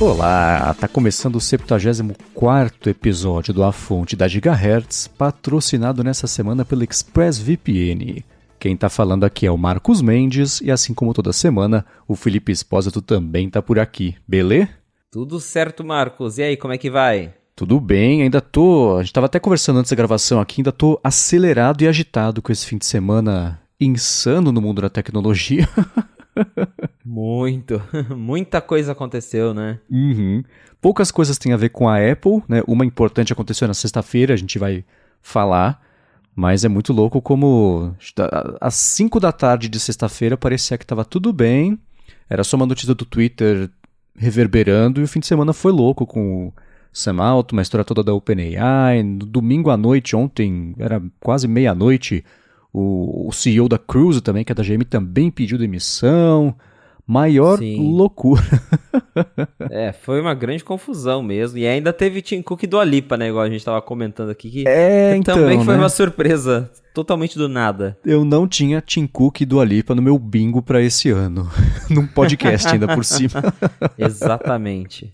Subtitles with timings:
[0.00, 6.82] Olá, tá começando o 74 episódio do A Fonte da Gigahertz, patrocinado nessa semana pelo
[6.82, 8.24] ExpressVPN.
[8.58, 12.50] Quem tá falando aqui é o Marcos Mendes e assim como toda semana, o Felipe
[12.50, 14.70] Espósito também tá por aqui, beleza?
[15.10, 16.38] Tudo certo, Marcos.
[16.38, 17.34] E aí, como é que vai?
[17.54, 18.96] Tudo bem, ainda tô.
[18.96, 22.50] A gente tava até conversando antes da gravação aqui, ainda tô acelerado e agitado com
[22.50, 25.68] esse fim de semana insano no mundo da tecnologia.
[27.04, 27.82] Muito,
[28.16, 29.78] muita coisa aconteceu, né?
[29.90, 30.42] Uhum.
[30.80, 32.62] Poucas coisas têm a ver com a Apple, né?
[32.66, 34.84] Uma importante aconteceu na sexta-feira, a gente vai
[35.22, 35.80] falar,
[36.34, 37.94] mas é muito louco como
[38.60, 41.78] às 5 da tarde de sexta-feira parecia que estava tudo bem,
[42.28, 43.68] era só uma notícia do Twitter
[44.16, 46.52] reverberando e o fim de semana foi louco com o
[46.92, 52.24] Sam Altman, uma história toda da OpenAI, no domingo à noite, ontem, era quase meia-noite,
[52.72, 56.54] o, o CEO da Cruise também, que é da GM, também pediu demissão.
[57.06, 57.92] Maior Sim.
[57.92, 58.42] loucura.
[59.68, 61.58] é, foi uma grande confusão mesmo.
[61.58, 63.28] E ainda teve Tim Cook do Alipa, né?
[63.28, 64.48] Igual a gente tava comentando aqui.
[64.48, 65.80] Que é, então, também foi né?
[65.80, 66.70] uma surpresa.
[66.92, 67.96] Totalmente do nada.
[68.04, 71.48] Eu não tinha Tim Cook do Alipa no meu bingo para esse ano.
[71.88, 73.42] Num podcast ainda por cima.
[73.96, 75.12] Exatamente.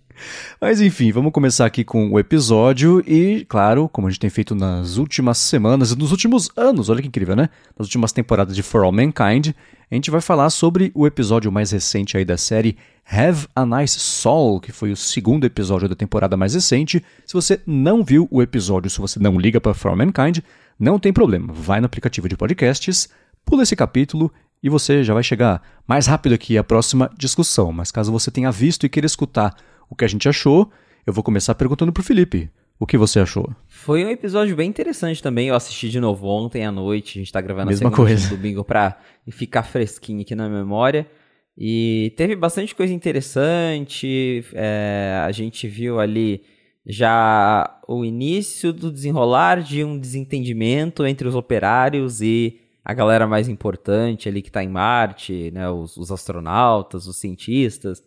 [0.58, 4.54] Mas enfim, vamos começar aqui com o episódio e, claro, como a gente tem feito
[4.54, 7.50] nas últimas semanas e nos últimos anos, olha que incrível, né?
[7.78, 9.48] Nas últimas temporadas de For All Mankind,
[9.90, 12.76] a gente vai falar sobre o episódio mais recente aí da série
[13.08, 17.04] Have a Nice Soul, que foi o segundo episódio da temporada mais recente.
[17.24, 20.38] Se você não viu o episódio, se você não liga para For All Mankind,
[20.78, 21.52] não tem problema.
[21.52, 23.08] Vai no aplicativo de podcasts,
[23.44, 24.32] pula esse capítulo
[24.62, 27.72] e você já vai chegar mais rápido aqui à próxima discussão.
[27.72, 29.54] Mas caso você tenha visto e queira escutar
[29.88, 30.70] o que a gente achou.
[31.06, 32.50] Eu vou começar perguntando pro Felipe.
[32.78, 33.50] O que você achou?
[33.66, 35.48] Foi um episódio bem interessante também.
[35.48, 37.18] Eu assisti de novo ontem à noite.
[37.18, 38.28] A gente tá gravando Mesma a segunda coisa.
[38.36, 38.98] domingo pra
[39.30, 41.08] ficar fresquinho aqui na memória.
[41.56, 44.44] E teve bastante coisa interessante.
[44.52, 46.42] É, a gente viu ali
[46.86, 53.48] já o início do desenrolar de um desentendimento entre os operários e a galera mais
[53.48, 58.02] importante ali que está em Marte, né, os, os astronautas, os cientistas.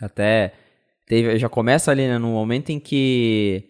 [0.00, 0.52] Até
[1.06, 3.64] Teve, já começa ali, né, no momento em que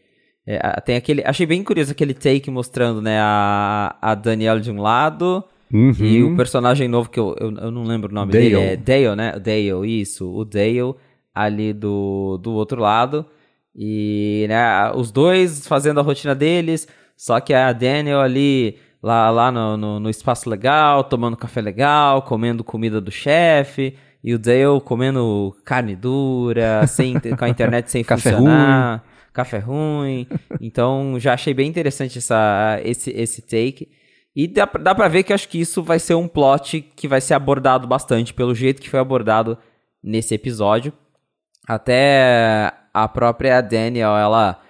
[0.47, 4.81] é, tem aquele, achei bem curioso aquele take mostrando, né, a, a Danielle de um
[4.81, 5.93] lado uhum.
[6.01, 8.51] e o personagem novo que eu, eu, eu não lembro o nome Dale.
[8.51, 9.33] dele, é Dale, né?
[9.33, 10.95] Dale, isso, o Dale
[11.35, 13.27] ali do, do outro lado
[13.75, 16.87] e, né, os dois fazendo a rotina deles,
[17.17, 22.23] só que a Daniel ali lá, lá no, no, no espaço legal, tomando café legal,
[22.23, 28.03] comendo comida do chefe e o Dale comendo carne dura, sem, com a internet sem
[28.05, 29.01] café funcionar, ruim.
[29.35, 30.27] café ruim.
[30.59, 33.91] Então já achei bem interessante essa, esse, esse take.
[34.35, 37.21] E dá, dá pra ver que acho que isso vai ser um plot que vai
[37.21, 39.59] ser abordado bastante, pelo jeito que foi abordado
[40.03, 40.91] nesse episódio.
[41.69, 44.61] Até a própria Daniel, ela,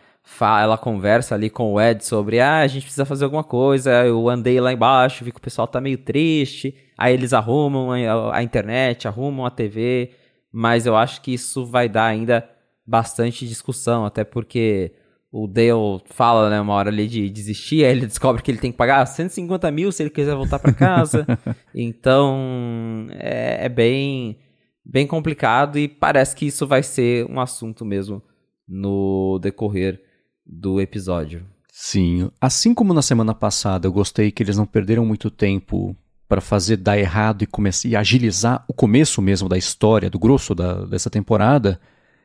[0.40, 4.28] ela conversa ali com o Ed sobre, ah, a gente precisa fazer alguma coisa, eu
[4.28, 8.42] andei lá embaixo, vi que o pessoal tá meio triste, Aí eles arrumam a, a
[8.42, 10.10] internet, arrumam a TV,
[10.52, 12.48] mas eu acho que isso vai dar ainda
[12.86, 14.92] bastante discussão, até porque
[15.32, 18.70] o Dale fala, né, uma hora ali de desistir, aí ele descobre que ele tem
[18.70, 21.26] que pagar 150 mil se ele quiser voltar para casa.
[21.74, 24.38] então, é, é, bem,
[24.84, 28.22] bem complicado e parece que isso vai ser um assunto mesmo
[28.68, 30.00] no decorrer
[30.44, 31.46] do episódio.
[31.72, 35.96] Sim, assim como na semana passada eu gostei que eles não perderam muito tempo
[36.28, 40.54] para fazer dar errado e, começar, e agilizar o começo mesmo da história, do grosso
[40.54, 41.80] da, dessa temporada,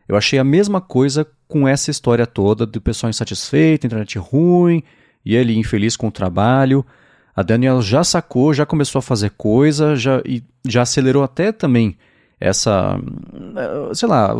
[0.07, 4.83] eu achei a mesma coisa com essa história toda do pessoal insatisfeito, internet ruim,
[5.25, 6.85] e ele infeliz com o trabalho.
[7.35, 11.97] A Daniel já sacou, já começou a fazer coisa, já, e já acelerou até também
[12.39, 12.99] essa,
[13.93, 14.33] sei lá,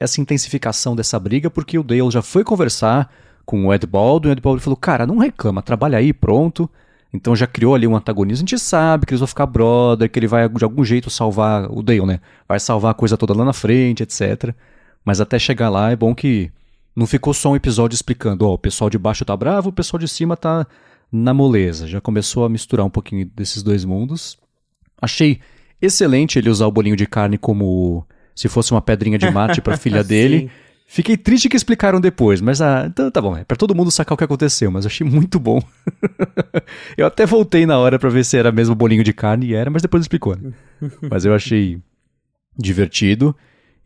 [0.00, 3.12] essa intensificação dessa briga, porque o Dale já foi conversar
[3.44, 6.68] com o Ed Baldwin, o Ed Baldwin falou, cara, não reclama, trabalha aí, pronto.
[7.12, 8.44] Então já criou ali um antagonismo.
[8.44, 11.70] A gente sabe que eles vão ficar brother, que ele vai de algum jeito salvar
[11.70, 12.20] o Dale, né?
[12.48, 14.52] Vai salvar a coisa toda lá na frente, etc.
[15.04, 16.50] Mas até chegar lá é bom que
[16.96, 19.72] não ficou só um episódio explicando, ó, oh, o pessoal de baixo tá bravo, o
[19.72, 20.66] pessoal de cima tá
[21.12, 21.86] na moleza.
[21.86, 24.36] Já começou a misturar um pouquinho desses dois mundos.
[25.00, 25.40] Achei
[25.80, 29.76] excelente ele usar o bolinho de carne como se fosse uma pedrinha de mate para
[29.78, 30.50] filha dele.
[30.86, 34.14] Fiquei triste que explicaram depois, mas ah, então tá bom, é pra todo mundo sacar
[34.14, 35.62] o que aconteceu, mas achei muito bom.
[36.96, 39.70] eu até voltei na hora para ver se era mesmo bolinho de carne e era,
[39.70, 40.36] mas depois explicou.
[40.36, 40.52] Né?
[41.10, 41.80] mas eu achei
[42.56, 43.34] divertido.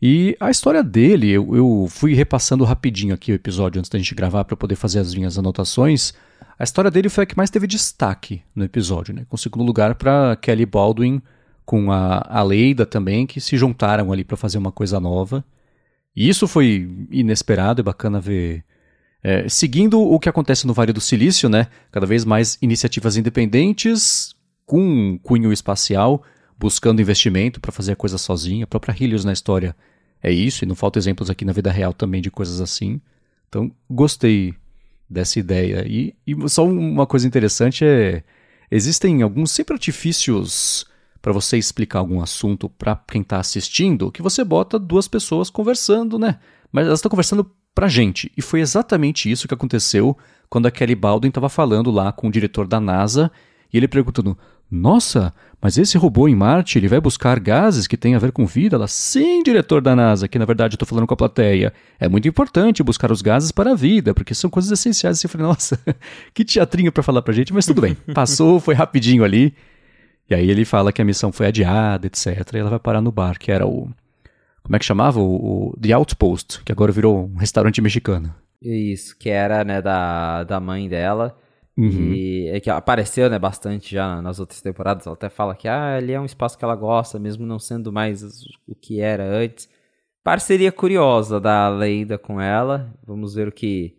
[0.01, 4.15] E a história dele, eu, eu, fui repassando rapidinho aqui o episódio antes da gente
[4.15, 6.13] gravar para poder fazer as minhas anotações.
[6.57, 9.25] A história dele foi a que mais teve destaque no episódio, né?
[9.27, 11.21] Com segundo lugar para Kelly Baldwin
[11.69, 15.45] com a, a Leida também, que se juntaram ali para fazer uma coisa nova.
[16.15, 18.65] E isso foi inesperado, é bacana ver.
[19.21, 21.67] É, seguindo o que acontece no Vale do Silício, né?
[21.91, 24.33] Cada vez mais iniciativas independentes
[24.65, 26.23] com cunho espacial,
[26.57, 28.63] buscando investimento para fazer a coisa sozinha.
[28.63, 29.75] A própria Helios na história
[30.23, 32.99] é isso, e não falta exemplos aqui na vida real também de coisas assim.
[33.47, 34.55] Então, gostei
[35.07, 35.85] dessa ideia.
[35.87, 38.23] E, e só uma coisa interessante é:
[38.71, 40.88] existem alguns sempre artifícios
[41.21, 46.17] para você explicar algum assunto para quem está assistindo, que você bota duas pessoas conversando,
[46.17, 46.39] né?
[46.71, 48.31] Mas elas estão conversando pra gente.
[48.37, 50.17] E foi exatamente isso que aconteceu
[50.49, 53.31] quando a Kelly Baldwin estava falando lá com o diretor da NASA
[53.71, 54.37] e ele perguntando:
[54.69, 58.45] Nossa, mas esse robô em Marte ele vai buscar gases que têm a ver com
[58.45, 58.75] vida?
[58.75, 61.73] Ela, sim, diretor da NASA, que na verdade eu estou falando com a plateia.
[61.99, 65.23] É muito importante buscar os gases para a vida, porque são coisas essenciais.
[65.23, 65.79] Eu falei, nossa,
[66.33, 67.95] que teatrinho para falar pra gente, mas tudo bem.
[68.13, 69.53] Passou, foi rapidinho ali.
[70.29, 72.53] E aí ele fala que a missão foi adiada, etc.
[72.53, 73.89] E ela vai parar no bar, que era o.
[74.61, 75.19] Como é que chamava?
[75.19, 78.33] O, o The Outpost, que agora virou um restaurante mexicano.
[78.61, 81.35] Isso, que era, né, da, da mãe dela.
[81.77, 82.13] Uhum.
[82.13, 85.07] E é que apareceu, né, bastante já nas outras temporadas.
[85.07, 87.91] Ela até fala que ah, ali é um espaço que ela gosta, mesmo não sendo
[87.91, 88.21] mais
[88.67, 89.69] o que era antes.
[90.23, 92.93] Parceria curiosa da Leida com ela.
[93.07, 93.95] Vamos ver o que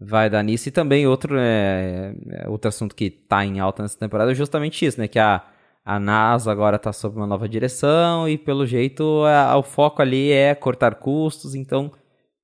[0.00, 0.68] vai dar nisso.
[0.68, 2.14] E também outro, é,
[2.48, 5.06] outro assunto que tá em alta nessa temporada é justamente isso, né?
[5.06, 5.44] Que a
[5.88, 10.30] a NASA agora está sob uma nova direção e, pelo jeito, a, o foco ali
[10.30, 11.54] é cortar custos.
[11.54, 11.90] Então,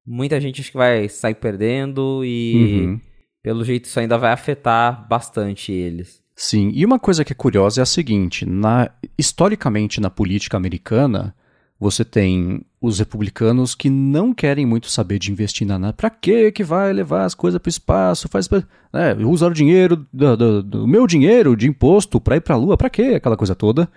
[0.06, 3.00] muita gente acho que vai sair perdendo e, uhum.
[3.43, 6.23] pelo jeito, isso ainda vai afetar bastante eles.
[6.35, 11.35] Sim, e uma coisa que é curiosa é a seguinte: na, historicamente, na política americana,
[11.78, 15.92] você tem os republicanos que não querem muito saber de investir na nada.
[15.92, 18.28] Para que que vai levar as coisas para o espaço?
[18.28, 18.48] Faz
[18.92, 22.58] né, usar o dinheiro do, do, do meu dinheiro de imposto para ir para a
[22.58, 22.76] Lua?
[22.76, 23.14] Para quê?
[23.16, 23.88] Aquela coisa toda.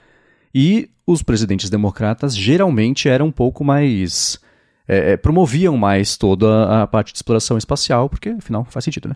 [0.53, 4.39] E os presidentes democratas geralmente eram um pouco mais
[4.88, 9.15] é, é, promoviam mais toda a parte de exploração espacial, porque afinal faz sentido, né?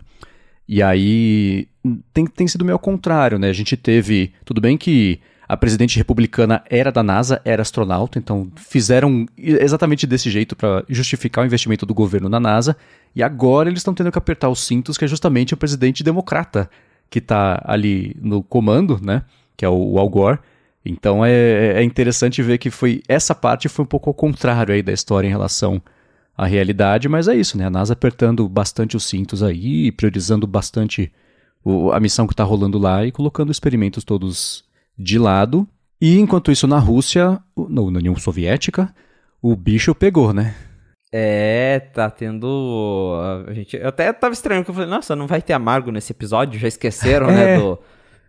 [0.68, 1.66] E aí
[2.12, 3.48] tem, tem sido meio ao contrário, né?
[3.48, 4.32] A gente teve.
[4.44, 5.20] Tudo bem que
[5.52, 11.44] a presidente republicana era da NASA, era astronauta, então fizeram exatamente desse jeito para justificar
[11.44, 12.74] o investimento do governo na NASA.
[13.14, 16.70] E agora eles estão tendo que apertar os cintos, que é justamente o presidente democrata
[17.10, 19.24] que está ali no comando, né?
[19.54, 20.38] Que é o, Al Gore.
[20.86, 24.82] Então é, é interessante ver que foi essa parte foi um pouco ao contrário aí
[24.82, 25.82] da história em relação
[26.34, 27.66] à realidade, mas é isso, né?
[27.66, 31.12] A NASA apertando bastante os cintos aí, priorizando bastante
[31.62, 35.66] o, a missão que está rolando lá e colocando experimentos todos de lado.
[36.00, 38.92] E enquanto isso, na Rússia, no, na União Soviética,
[39.40, 40.54] o bicho pegou, né?
[41.12, 43.20] É, tá tendo.
[43.46, 46.12] A gente, eu até tava estranho, porque eu falei, nossa, não vai ter amargo nesse
[46.12, 47.54] episódio, já esqueceram, né?
[47.54, 47.58] é.
[47.58, 47.58] né?
[47.58, 47.78] Do,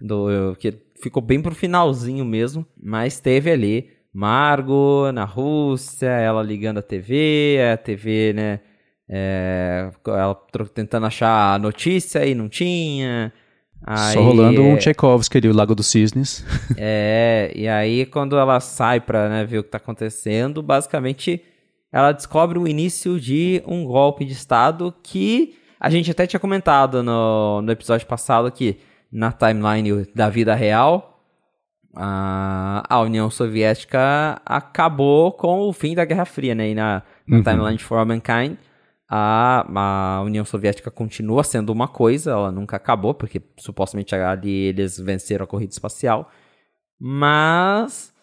[0.02, 6.80] do, que ficou bem pro finalzinho mesmo, mas teve ali Margo na Rússia, ela ligando
[6.80, 8.60] a TV, a TV, né?
[9.10, 10.36] É, ela
[10.74, 13.34] tentando achar a notícia e não tinha.
[13.86, 16.46] Aí, Só rolando um Tchaikovsky ali, o Lago dos Cisnes.
[16.78, 21.42] É, e aí quando ela sai pra né, ver o que tá acontecendo, basicamente
[21.92, 27.04] ela descobre o início de um golpe de Estado que a gente até tinha comentado
[27.04, 28.80] no, no episódio passado aqui,
[29.12, 31.22] na timeline da vida real,
[31.96, 36.70] a, a União Soviética acabou com o fim da Guerra Fria, né?
[36.70, 37.44] E na, na uhum.
[37.44, 38.58] timeline For All Mankind,
[39.10, 44.98] a, a União Soviética continua sendo uma coisa, ela nunca acabou, porque supostamente ali eles
[45.00, 46.30] venceram a corrida espacial.
[47.00, 48.14] Mas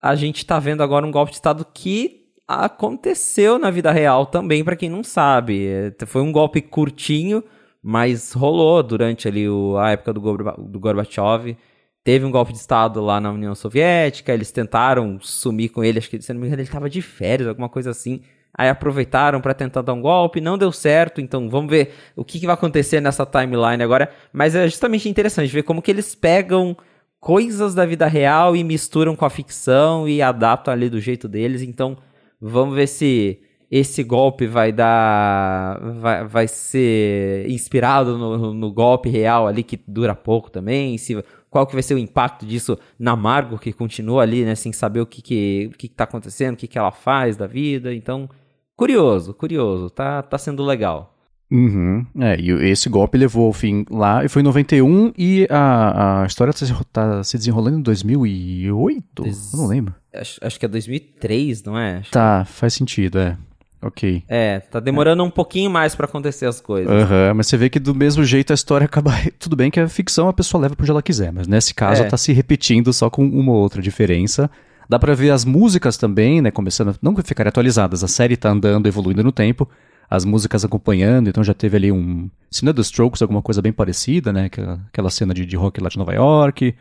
[0.00, 4.64] a gente está vendo agora um golpe de Estado que aconteceu na vida real também,
[4.64, 5.94] para quem não sabe.
[6.06, 7.44] Foi um golpe curtinho,
[7.82, 11.56] mas rolou durante ali o, a época do, do Gorbachev.
[12.02, 16.08] Teve um golpe de Estado lá na União Soviética, eles tentaram sumir com ele, acho
[16.08, 19.54] que, se não me engano, ele estava de férias, alguma coisa assim aí aproveitaram para
[19.54, 23.00] tentar dar um golpe, não deu certo, então vamos ver o que, que, vai acontecer
[23.00, 24.10] nessa timeline agora.
[24.32, 26.76] Mas é justamente interessante ver como que eles pegam
[27.20, 31.62] coisas da vida real e misturam com a ficção e adaptam ali do jeito deles.
[31.62, 31.96] Então
[32.40, 33.40] vamos ver se
[33.70, 35.78] esse golpe vai dar.
[36.00, 40.98] vai, vai ser inspirado no, no golpe real ali que dura pouco também.
[40.98, 44.72] Se qual que vai ser o impacto disso na Margo, que continua ali, né, sem
[44.72, 47.46] saber o que que, o que, que tá acontecendo, o que que ela faz da
[47.46, 47.92] vida.
[47.92, 48.28] Então,
[48.76, 51.16] curioso, curioso, tá, tá sendo legal.
[51.50, 52.06] Uhum.
[52.20, 56.26] É, e esse golpe levou ao fim lá, e foi em 91, e a, a
[56.26, 59.22] história tá, tá se desenrolando em 2008?
[59.24, 59.52] Des...
[59.52, 59.94] Eu não lembro.
[60.14, 61.96] Acho, acho que é 2003, não é?
[61.96, 62.12] Acho...
[62.12, 63.36] Tá, faz sentido, é.
[63.82, 64.22] Ok.
[64.28, 65.26] É, tá demorando é.
[65.26, 66.90] um pouquinho mais para acontecer as coisas.
[66.90, 69.12] Aham, uhum, mas você vê que do mesmo jeito a história acaba.
[69.38, 72.02] Tudo bem que a ficção a pessoa leva pra onde ela quiser, mas nesse caso
[72.02, 72.06] é.
[72.06, 74.50] tá se repetindo só com uma outra diferença.
[74.88, 76.50] Dá pra ver as músicas também, né?
[76.50, 79.68] Começando, não ficarem atualizadas, a série tá andando, evoluindo no tempo,
[80.10, 82.28] as músicas acompanhando, então já teve ali um.
[82.50, 84.50] Se não é The Strokes, alguma coisa bem parecida, né?
[84.88, 86.74] Aquela cena de, de rock lá de Nova York.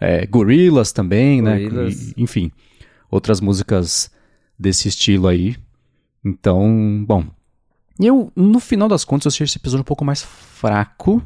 [0.00, 2.06] É, Gorillaz também, Gorillaz.
[2.06, 2.14] né?
[2.16, 2.50] E, enfim,
[3.10, 4.10] outras músicas
[4.58, 5.54] desse estilo aí.
[6.24, 7.24] Então, bom.
[7.98, 11.22] Eu, no final das contas, eu achei esse episódio um pouco mais fraco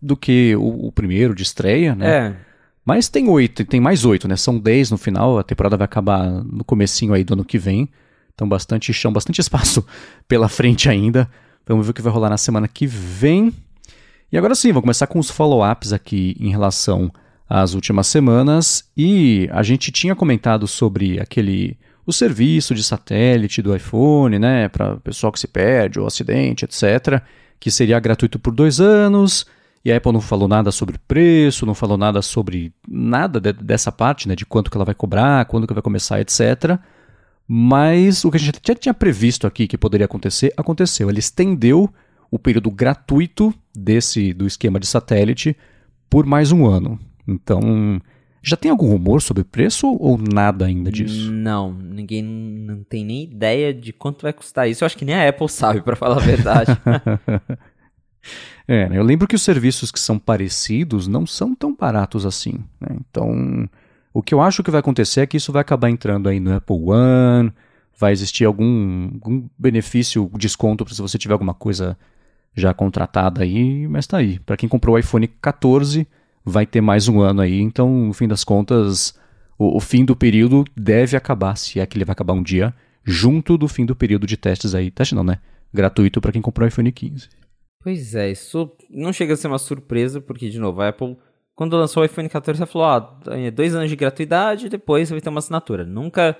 [0.00, 2.10] do que o, o primeiro de estreia, né?
[2.10, 2.36] É.
[2.84, 4.36] Mas tem oito, tem mais oito, né?
[4.36, 7.88] São dez no final, a temporada vai acabar no comecinho aí do ano que vem.
[8.34, 9.84] Então bastante chão, bastante espaço
[10.28, 11.28] pela frente ainda.
[11.66, 13.52] Vamos ver o que vai rolar na semana que vem.
[14.30, 17.10] E agora sim, vamos começar com os follow-ups aqui em relação
[17.48, 18.84] às últimas semanas.
[18.96, 24.96] E a gente tinha comentado sobre aquele o serviço de satélite do iPhone, né, para
[24.96, 27.22] pessoal que se perde ou acidente, etc.,
[27.58, 29.46] que seria gratuito por dois anos.
[29.84, 33.92] E a Apple não falou nada sobre preço, não falou nada sobre nada de, dessa
[33.92, 36.78] parte, né, de quanto que ela vai cobrar, quando que vai começar, etc.
[37.46, 41.10] Mas o que a gente já tinha previsto aqui que poderia acontecer, aconteceu.
[41.10, 41.92] Ele estendeu
[42.30, 45.56] o período gratuito desse do esquema de satélite
[46.08, 46.98] por mais um ano.
[47.28, 48.00] Então,
[48.44, 51.32] já tem algum rumor sobre preço ou nada ainda disso?
[51.32, 54.84] Não, ninguém não tem nem ideia de quanto vai custar isso.
[54.84, 56.70] Eu acho que nem a Apple sabe, para falar a verdade.
[58.66, 58.96] É, né?
[58.96, 62.64] eu lembro que os serviços que são parecidos não são tão baratos assim.
[62.80, 62.96] Né?
[62.98, 63.68] Então,
[64.14, 66.54] o que eu acho que vai acontecer é que isso vai acabar entrando aí no
[66.54, 67.52] Apple One,
[67.98, 71.96] vai existir algum, algum benefício, desconto se você tiver alguma coisa
[72.56, 74.38] já contratada aí, mas tá aí.
[74.38, 76.06] Para quem comprou o iPhone 14,
[76.44, 79.18] vai ter mais um ano aí, então, no fim das contas,
[79.58, 82.74] o, o fim do período deve acabar, se é que ele vai acabar um dia,
[83.04, 84.90] junto do fim do período de testes aí.
[84.90, 85.40] Teste não, né?
[85.72, 87.28] Gratuito para quem comprou o iPhone 15.
[87.82, 91.16] Pois é, isso não chega a ser uma surpresa, porque, de novo, a Apple,
[91.54, 93.20] quando lançou o iPhone 14, ela falou: ah,
[93.52, 95.84] dois anos de gratuidade, depois vai ter uma assinatura.
[95.84, 96.36] Nunca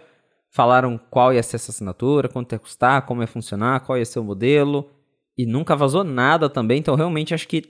[0.50, 4.20] falaram qual ia ser essa assinatura, quanto ia custar, como ia funcionar, qual ia ser
[4.20, 4.88] o modelo,
[5.36, 7.64] e nunca vazou nada também, então realmente acho que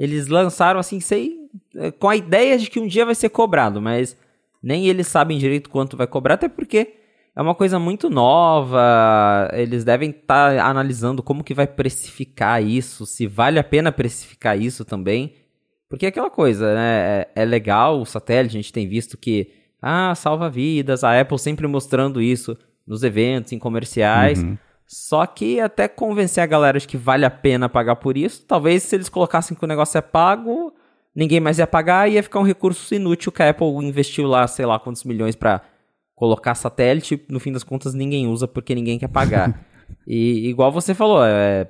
[0.00, 1.36] eles lançaram assim, sei,
[1.76, 4.16] eh, com a ideia de que um dia vai ser cobrado, mas
[4.62, 6.94] nem eles sabem direito quanto vai cobrar, até porque
[7.36, 9.50] é uma coisa muito nova.
[9.52, 14.58] Eles devem estar tá analisando como que vai precificar isso, se vale a pena precificar
[14.58, 15.34] isso também.
[15.86, 17.26] Porque é aquela coisa, né?
[17.34, 19.52] É, é legal o satélite, a gente tem visto que
[19.82, 24.42] ah, salva vidas, a Apple sempre mostrando isso nos eventos, em comerciais.
[24.42, 24.56] Uhum.
[24.92, 28.82] Só que até convencer a galera de que vale a pena pagar por isso, talvez
[28.82, 30.74] se eles colocassem que o negócio é pago,
[31.14, 34.44] ninguém mais ia pagar e ia ficar um recurso inútil que a Apple investiu lá,
[34.48, 35.62] sei lá quantos milhões para
[36.12, 39.64] colocar satélite, no fim das contas ninguém usa porque ninguém quer pagar.
[40.04, 41.68] e igual você falou, é,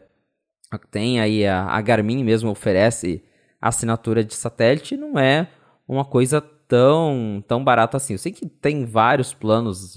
[0.90, 3.22] tem aí a, a Garmin mesmo oferece
[3.60, 5.46] assinatura de satélite, não é
[5.86, 8.14] uma coisa tão tão barata assim.
[8.14, 9.94] Eu sei que tem vários planos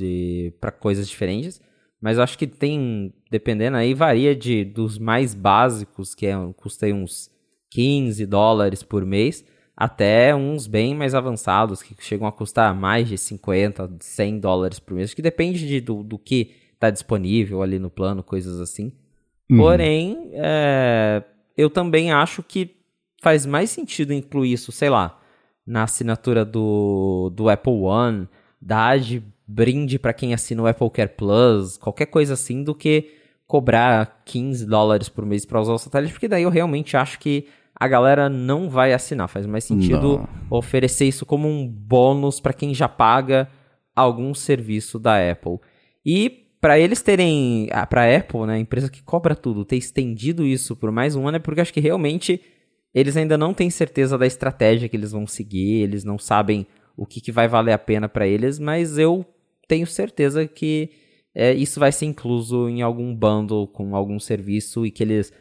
[0.60, 1.62] para coisas diferentes,
[2.04, 7.32] mas acho que tem dependendo aí varia de dos mais básicos que é custa uns
[7.72, 9.46] 15 dólares por mês
[9.76, 14.94] até uns bem mais avançados, que chegam a custar mais de 50, 100 dólares por
[14.94, 18.92] mês, que depende de, do, do que está disponível ali no plano, coisas assim.
[19.50, 19.58] Uhum.
[19.58, 21.24] Porém, é,
[21.58, 22.76] eu também acho que
[23.20, 25.20] faz mais sentido incluir isso, sei lá,
[25.66, 28.28] na assinatura do, do Apple One,
[28.62, 33.12] dar de brinde para quem assina o Apple Care Plus, qualquer coisa assim, do que
[33.46, 37.46] cobrar 15 dólares por mês para usar o satélite, porque daí eu realmente acho que
[37.76, 39.28] a galera não vai assinar.
[39.28, 40.58] Faz mais sentido não.
[40.58, 43.50] oferecer isso como um bônus para quem já paga
[43.96, 45.60] algum serviço da Apple.
[46.06, 46.30] E
[46.60, 50.76] para eles terem, para a Apple, né, a empresa que cobra tudo, ter estendido isso
[50.76, 52.42] por mais um ano é porque acho que realmente
[52.94, 57.06] eles ainda não têm certeza da estratégia que eles vão seguir, eles não sabem o
[57.06, 59.26] que, que vai valer a pena para eles, mas eu
[59.68, 60.92] tenho certeza que
[61.36, 65.34] é, isso vai ser incluso em algum bundle com algum serviço e que eles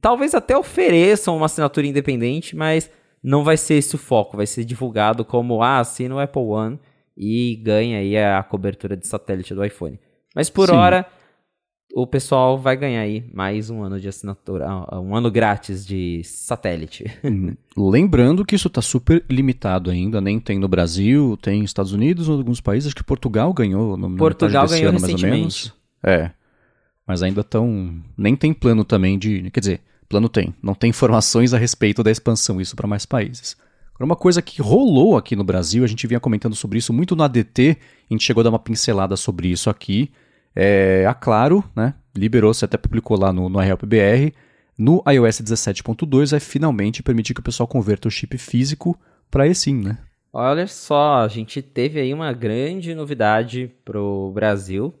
[0.00, 2.90] talvez até ofereçam uma assinatura independente, mas
[3.22, 6.78] não vai ser esse o foco, vai ser divulgado como, ah, assina o Apple One
[7.16, 9.98] e ganha aí a cobertura de satélite do iPhone.
[10.34, 10.76] Mas por Sim.
[10.76, 11.06] hora,
[11.98, 16.22] o pessoal vai ganhar aí mais um ano de assinatura, ah, um ano grátis de
[16.24, 17.04] satélite.
[17.24, 17.56] Uhum.
[17.90, 22.28] Lembrando que isso está super limitado ainda, nem tem no Brasil, tem nos Estados Unidos,
[22.28, 25.74] ou alguns países, acho que Portugal ganhou no Portugal ganhou ano, mais ou menos.
[26.02, 26.30] É
[27.06, 27.94] mas ainda estão.
[28.16, 29.48] Nem tem plano também de.
[29.50, 30.52] Quer dizer, plano tem.
[30.60, 33.56] Não tem informações a respeito da expansão, isso para mais países.
[33.98, 37.22] Uma coisa que rolou aqui no Brasil, a gente vinha comentando sobre isso muito no
[37.22, 37.78] ADT,
[38.10, 40.10] a gente chegou a dar uma pincelada sobre isso aqui.
[40.56, 44.32] É, a Claro, né, liberou, você até publicou lá no, no RLPBR,
[44.78, 48.98] no iOS 17.2 vai finalmente permitir que o pessoal converta o chip físico
[49.30, 49.98] para eSIM, né?
[50.32, 54.92] Olha só, a gente teve aí uma grande novidade pro Brasil.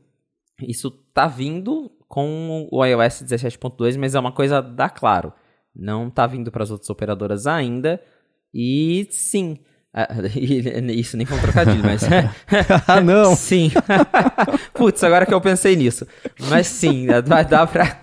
[0.62, 5.32] Isso tá vindo com o iOS 17.2, mas é uma coisa da Claro.
[5.74, 8.02] Não tá vindo para as outras operadoras ainda.
[8.54, 9.58] E sim,
[10.92, 12.02] isso nem foi um trocadilho, mas.
[12.86, 13.34] ah, não!
[13.34, 13.70] Sim.
[14.74, 16.06] Putz, agora que eu pensei nisso.
[16.50, 17.98] Mas sim, vai dar pra.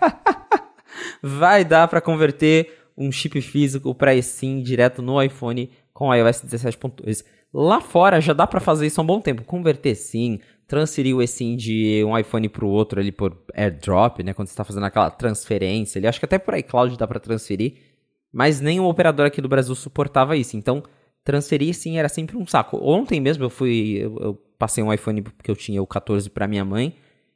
[1.21, 7.23] vai dar pra converter um chip físico para eSIM direto no iPhone com iOS 17.2.
[7.53, 9.43] Lá fora já dá para fazer isso há um bom tempo.
[9.43, 14.33] Converter sim, transferir o eSIM de um iPhone para o outro ali por AirDrop, né?
[14.33, 15.99] Quando você está fazendo aquela transferência.
[15.99, 17.75] Ele acho que até por iCloud dá para transferir,
[18.31, 20.57] mas nenhum operador aqui do Brasil suportava isso.
[20.57, 20.81] Então
[21.23, 22.77] transferir sim era sempre um saco.
[22.81, 26.47] Ontem mesmo eu fui, eu, eu passei um iPhone porque eu tinha o 14 para
[26.47, 26.95] minha mãe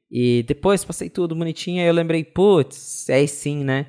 [0.10, 1.82] e depois passei tudo bonitinho.
[1.82, 3.88] Aí eu lembrei, putz, é sim, né?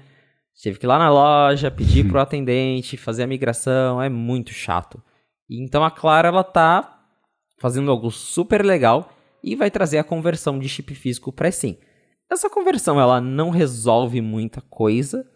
[0.55, 5.03] Tive que ir lá na loja, pedir pro atendente, fazer a migração, é muito chato.
[5.49, 7.01] Então a Clara ela tá
[7.61, 9.13] fazendo algo super legal
[9.43, 11.79] e vai trazer a conversão de chip físico para SIM.
[12.31, 15.27] Essa conversão ela não resolve muita coisa,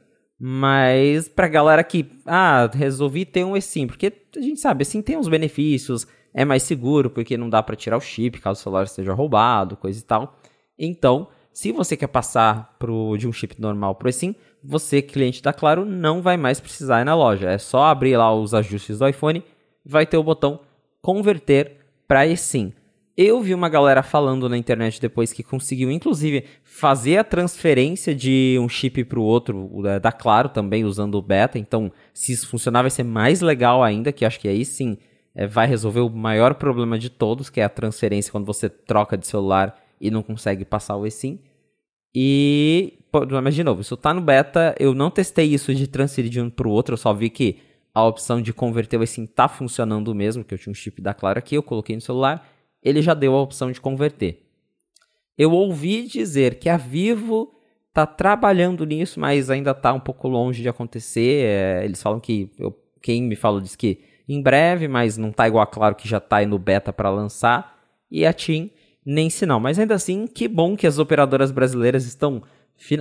[0.45, 5.17] mas pra galera que, ah, resolvi ter um eSIM, porque a gente sabe, assim tem
[5.17, 8.83] uns benefícios, é mais seguro porque não dá para tirar o chip caso o celular
[8.83, 10.37] esteja roubado, coisa e tal.
[10.77, 14.35] Então, se você quer passar pro, de um chip normal pro eSIM,
[14.65, 17.49] você, cliente da Claro, não vai mais precisar ir na loja.
[17.49, 19.45] É só abrir lá os ajustes do iPhone,
[19.87, 20.59] vai ter o botão
[21.01, 21.77] converter
[22.09, 22.73] para eSIM.
[23.17, 28.57] Eu vi uma galera falando na internet depois que conseguiu, inclusive, fazer a transferência de
[28.59, 31.59] um chip para o outro, da Claro também, usando o beta.
[31.59, 34.97] Então, se isso funcionar, vai ser mais legal ainda, que acho que aí sim
[35.35, 39.17] é, vai resolver o maior problema de todos, que é a transferência quando você troca
[39.17, 41.39] de celular e não consegue passar o eSIM.
[42.15, 42.99] E,
[43.43, 46.51] mas de novo, isso tá no beta, eu não testei isso de transferir de um
[46.51, 47.59] para o outro, eu só vi que
[47.95, 51.15] a opção de converter o eSIM tá funcionando mesmo, que eu tinha um chip da
[51.15, 52.47] Claro aqui, eu coloquei no celular,
[52.83, 54.43] ele já deu a opção de converter.
[55.37, 57.55] Eu ouvi dizer que a Vivo
[57.93, 61.47] tá trabalhando nisso, mas ainda tá um pouco longe de acontecer.
[61.47, 65.47] É, eles falam que, eu, quem me falou disse que em breve, mas não tá
[65.47, 67.79] igual a Claro que já tá aí no beta para lançar.
[68.11, 68.71] E a TIM
[69.05, 69.61] nem sinal.
[69.61, 72.43] Mas ainda assim, que bom que as operadoras brasileiras estão,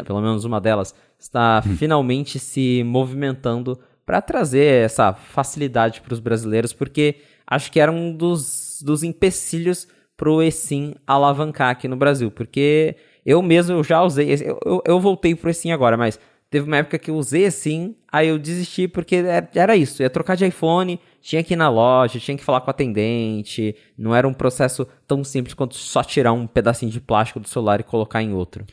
[0.05, 1.75] pelo menos uma delas, está hum.
[1.75, 7.17] finalmente se movimentando para trazer essa facilidade para os brasileiros, porque
[7.51, 9.85] acho que era um dos, dos empecilhos
[10.15, 14.99] para o eSIM alavancar aqui no Brasil, porque eu mesmo já usei, eu, eu, eu
[15.01, 16.17] voltei para o eSIM agora, mas
[16.49, 20.09] teve uma época que eu usei assim, aí eu desisti porque era, era isso, ia
[20.09, 24.15] trocar de iPhone, tinha que ir na loja, tinha que falar com o atendente, não
[24.15, 27.83] era um processo tão simples quanto só tirar um pedacinho de plástico do celular e
[27.83, 28.63] colocar em outro.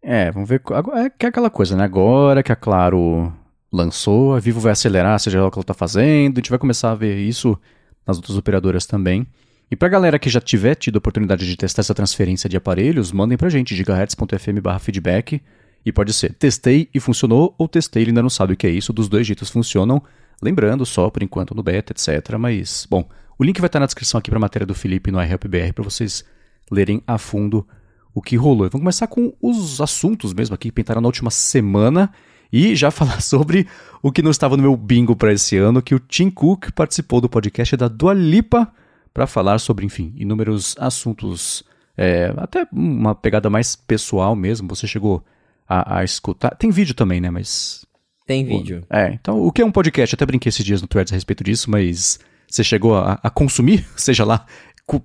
[0.00, 0.62] É, vamos ver.
[0.94, 1.84] É que é aquela coisa, né?
[1.84, 3.32] Agora que a Claro
[3.72, 6.58] lançou, a Vivo vai acelerar, seja lá o que ela está fazendo, a gente vai
[6.58, 7.58] começar a ver isso
[8.06, 9.26] nas outras operadoras também.
[9.70, 13.10] E pra galera que já tiver tido a oportunidade de testar essa transferência de aparelhos,
[13.10, 15.40] mandem pra gente, gigahertz.fm feedback.
[15.84, 18.70] E pode ser testei e funcionou, ou testei e ainda não sabe o que é
[18.70, 20.02] isso, dos dois jeitos funcionam.
[20.40, 22.36] Lembrando, só por enquanto no beta, etc.
[22.38, 25.20] Mas, bom, o link vai estar na descrição aqui para a matéria do Felipe no
[25.20, 26.24] iHelpBR para vocês
[26.70, 27.66] lerem a fundo
[28.14, 28.68] o que rolou.
[28.68, 32.12] Vamos começar com os assuntos mesmo aqui que pintaram na última semana
[32.52, 33.66] e já falar sobre
[34.02, 37.20] o que não estava no meu bingo para esse ano, que o Tim Cook participou
[37.20, 38.70] do podcast da Dua Lipa
[39.14, 41.62] para falar sobre, enfim, inúmeros assuntos,
[41.96, 44.68] é, até uma pegada mais pessoal mesmo.
[44.68, 45.24] Você chegou
[45.68, 46.50] a, a escutar.
[46.56, 47.30] Tem vídeo também, né?
[47.30, 47.86] Mas
[48.26, 48.84] tem vídeo.
[48.90, 50.14] É, então o que é um podcast?
[50.14, 53.86] Até brinquei esses dias no Threads a respeito disso, mas você chegou a, a consumir,
[53.96, 54.46] seja lá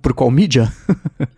[0.02, 0.72] por qual mídia?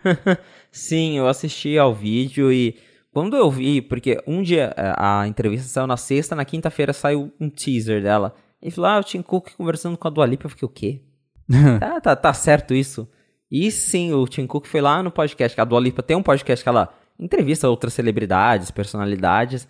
[0.73, 2.77] Sim, eu assisti ao vídeo e
[3.13, 7.33] quando eu vi, porque um dia é, a entrevista saiu na sexta, na quinta-feira saiu
[7.41, 8.35] um teaser dela.
[8.63, 10.47] E falou, ah, eu tinha Cook conversando com a Dua Lipa.
[10.47, 11.03] Eu fiquei, o quê?
[11.81, 13.09] tá, tá, tá certo isso?
[13.51, 16.23] E sim, o Tim Cook foi lá no podcast, que a Dua Lipa tem um
[16.23, 19.67] podcast que ela entrevista outras celebridades, personalidades,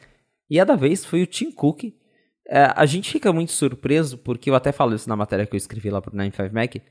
[0.48, 1.92] e a da vez foi o Tim Cook
[2.50, 5.56] é, a gente fica muito surpreso, porque eu até falo isso na matéria que eu
[5.56, 6.82] escrevi lá pro 95Mac.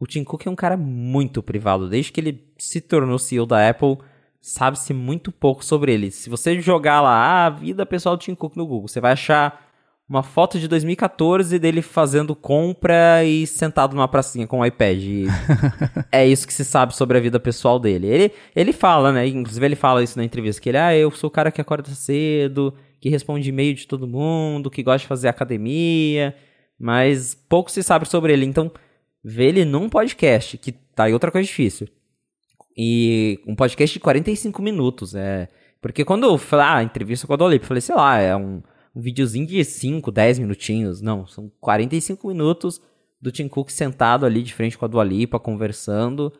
[0.00, 1.88] O Tim Cook é um cara muito privado.
[1.88, 3.98] Desde que ele se tornou CEO da Apple,
[4.44, 6.10] sabe-se muito pouco sobre ele.
[6.10, 9.12] Se você jogar lá ah, a vida pessoal do Tim Cook no Google, você vai
[9.12, 9.70] achar
[10.06, 15.02] uma foto de 2014 dele fazendo compra e sentado numa pracinha com o um iPad.
[16.12, 18.06] é isso que se sabe sobre a vida pessoal dele.
[18.06, 19.26] Ele, ele fala, né?
[19.26, 21.88] Inclusive ele fala isso na entrevista, que ele, ah, eu sou o cara que acorda
[21.94, 26.36] cedo, que responde e-mail de todo mundo, que gosta de fazer academia,
[26.78, 28.44] mas pouco se sabe sobre ele.
[28.44, 28.70] Então,
[29.24, 31.88] ver ele num podcast, que tá aí outra coisa difícil.
[32.76, 35.48] E um podcast de 45 minutos, é.
[35.80, 38.62] Porque quando eu falei, ah, entrevista com a Dolip, eu falei, sei lá, é um,
[38.94, 41.00] um videozinho de 5, 10 minutinhos.
[41.00, 42.80] Não, são 45 minutos
[43.20, 46.32] do Tim Cook sentado ali de frente com a Dua Lipa, conversando.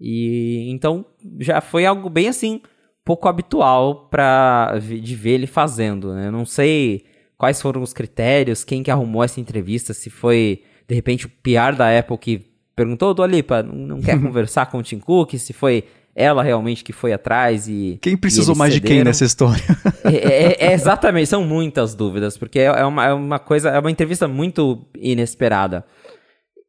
[0.00, 1.04] E então
[1.38, 2.60] já foi algo bem assim,
[3.04, 6.30] pouco habitual para de ver ele fazendo, né?
[6.30, 7.04] Não sei
[7.36, 11.76] quais foram os critérios, quem que arrumou essa entrevista, se foi de repente o PR
[11.76, 15.84] da Apple que perguntou, Dua Lipa, não quer conversar com o Tim Cook, se foi
[16.14, 17.98] ela realmente que foi atrás e.
[18.02, 18.90] Quem precisou mais cederam.
[18.90, 19.62] de quem nessa história?
[20.04, 23.78] É, é, é, exatamente, são muitas dúvidas, porque é, é uma, é uma coisa, é
[23.78, 25.84] uma entrevista muito inesperada.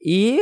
[0.06, 0.40] E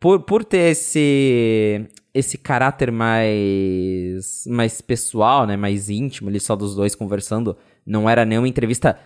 [0.00, 6.74] por, por ter esse, esse caráter mais, mais pessoal, né, mais íntimo, ali só dos
[6.74, 8.98] dois conversando, não era nenhuma entrevista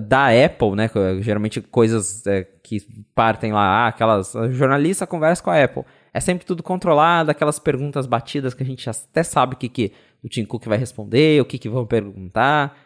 [0.00, 2.78] da Apple, né, geralmente coisas é, que
[3.14, 5.84] partem lá, ah, aquelas, jornalista conversa com a Apple.
[6.12, 9.92] É sempre tudo controlado, aquelas perguntas batidas que a gente até sabe o que, que
[10.22, 12.76] o Tim Cook vai responder, o que, que vão perguntar.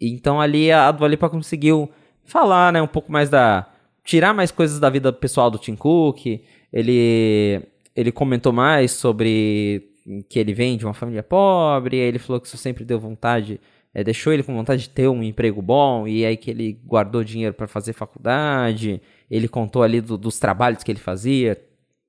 [0.00, 1.90] Então ali a Dua Lipa conseguiu
[2.24, 3.68] falar, né, um pouco mais da...
[4.04, 6.40] Tirar mais coisas da vida pessoal do Tim Cook.
[6.72, 7.62] Ele,
[7.94, 9.90] ele comentou mais sobre
[10.28, 13.60] que ele vem de uma família pobre, ele falou que isso sempre deu vontade,
[13.94, 17.24] é, deixou ele com vontade de ter um emprego bom, e aí que ele guardou
[17.24, 19.00] dinheiro para fazer faculdade.
[19.30, 21.60] Ele contou ali do, dos trabalhos que ele fazia,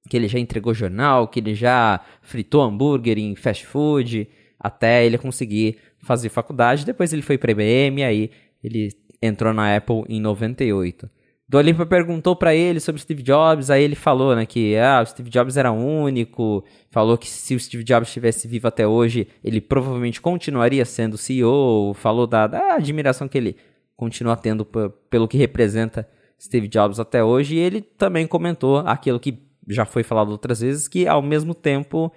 [0.09, 4.27] que ele já entregou jornal, que ele já fritou hambúrguer em fast food,
[4.59, 6.85] até ele conseguir fazer faculdade.
[6.85, 8.31] Depois ele foi para IBM, aí
[8.63, 8.89] ele
[9.21, 11.09] entrou na Apple em 98.
[11.49, 15.05] Do Olimpa perguntou para ele sobre Steve Jobs, aí ele falou, né, que ah, o
[15.07, 19.59] Steve Jobs era único, falou que se o Steve Jobs estivesse vivo até hoje, ele
[19.59, 23.55] provavelmente continuaria sendo CEO, falou da, da admiração que ele
[23.95, 24.63] continua tendo
[25.09, 26.07] pelo que representa
[26.39, 30.87] Steve Jobs até hoje, e ele também comentou aquilo que já foi falado outras vezes,
[30.87, 32.11] que ao mesmo tempo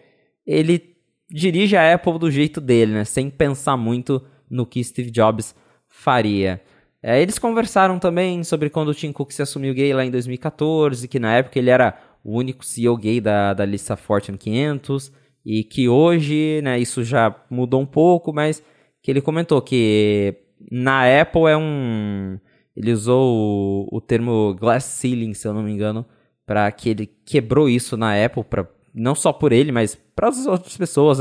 [0.47, 0.95] ele
[1.31, 3.05] dirige a Apple do jeito dele, né?
[3.05, 5.55] Sem pensar muito no que Steve Jobs
[5.89, 6.61] faria.
[7.03, 11.09] É, eles conversaram também sobre quando o Tim Cook se assumiu gay lá em 2014,
[11.09, 15.13] que na época ele era o único CEO gay da, da lista Fortune 500,
[15.45, 18.63] e que hoje, né, isso já mudou um pouco, mas
[19.03, 20.37] que ele comentou que
[20.71, 22.39] na Apple é um...
[22.77, 26.07] Ele usou o, o termo glass ceiling, se eu não me engano,
[26.47, 30.47] para que ele quebrou isso na Apple, pra, não só por ele, mas para as
[30.47, 31.19] outras pessoas,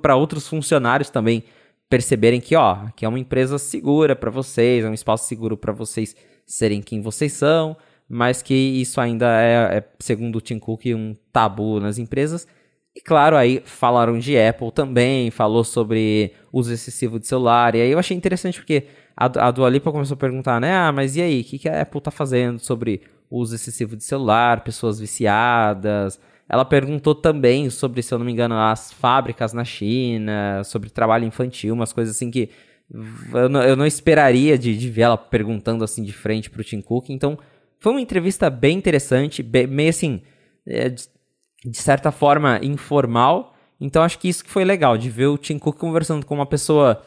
[0.00, 1.44] para outros funcionários também
[1.88, 5.72] perceberem que, ó, que é uma empresa segura para vocês, é um espaço seguro para
[5.72, 6.14] vocês
[6.46, 7.76] serem quem vocês são,
[8.08, 12.46] mas que isso ainda é, é, segundo o Tim Cook, um tabu nas empresas.
[12.94, 17.90] E claro, aí falaram de Apple também, falou sobre uso excessivo de celular, e aí
[17.90, 21.22] eu achei interessante porque a, a Dua Lipa começou a perguntar, né, ah, mas e
[21.22, 26.18] aí, o que, que a Apple tá fazendo sobre uso excessivo de celular, pessoas viciadas.
[26.48, 31.26] Ela perguntou também sobre, se eu não me engano, as fábricas na China, sobre trabalho
[31.26, 32.48] infantil, umas coisas assim que
[33.34, 36.80] eu não, eu não esperaria de, de, ver ela perguntando assim de frente pro Tim
[36.80, 37.10] Cook.
[37.10, 37.38] Então,
[37.78, 40.22] foi uma entrevista bem interessante, bem, meio assim,
[40.66, 41.06] é, de,
[41.74, 43.54] certa forma informal.
[43.78, 46.46] Então, acho que isso que foi legal, de ver o Tim Cook conversando com uma
[46.46, 47.02] pessoa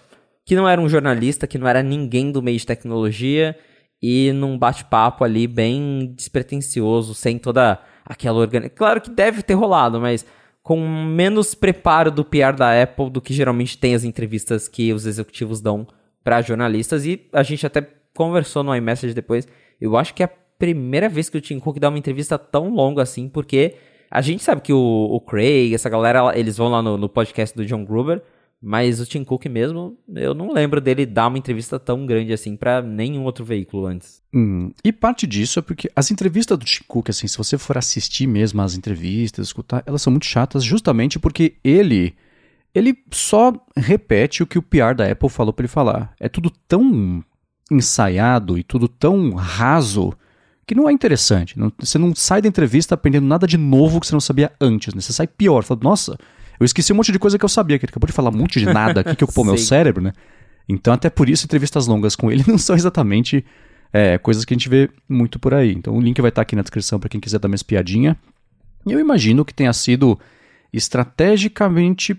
[0.46, 3.58] que não era um jornalista, que não era ninguém do meio de tecnologia,
[4.02, 8.78] e num bate-papo ali bem despretensioso, sem toda aquela organização.
[8.78, 10.26] Claro que deve ter rolado, mas
[10.64, 15.06] com menos preparo do PR da Apple do que geralmente tem as entrevistas que os
[15.06, 15.88] executivos dão
[16.24, 17.06] para jornalistas.
[17.06, 19.48] E a gente até conversou no iMessage depois.
[19.80, 22.70] Eu acho que é a primeira vez que o Tim Cook dá uma entrevista tão
[22.70, 23.76] longa assim, porque
[24.10, 27.56] a gente sabe que o, o Craig, essa galera, eles vão lá no, no podcast
[27.56, 28.22] do John Gruber
[28.62, 32.56] mas o Tim Cook mesmo, eu não lembro dele dar uma entrevista tão grande assim
[32.56, 34.22] para nenhum outro veículo antes.
[34.32, 37.78] Hum, e parte disso é porque as entrevistas do Tim Cook, assim, se você for
[37.78, 42.14] assistir mesmo as entrevistas, escutar, elas são muito chatas justamente porque ele
[42.74, 46.14] ele só repete o que o PR da Apple falou para ele falar.
[46.20, 47.24] É tudo tão
[47.70, 50.14] ensaiado e tudo tão raso
[50.66, 51.58] que não é interessante.
[51.60, 54.94] Não, você não sai da entrevista aprendendo nada de novo que você não sabia antes.
[54.94, 55.02] Né?
[55.02, 56.18] Você sai pior, fala, nossa,
[56.62, 58.38] eu esqueci um monte de coisa que eu sabia, que ele acabou de falar um
[58.38, 60.14] monte de nada aqui que ocupou meu cérebro, né?
[60.70, 63.44] Então, até por isso, entrevistas longas com ele não são exatamente
[63.92, 65.72] é, coisas que a gente vê muito por aí.
[65.72, 68.16] Então, o link vai estar aqui na descrição para quem quiser dar uma espiadinha.
[68.86, 70.20] E eu imagino que tenha sido
[70.72, 72.16] estrategicamente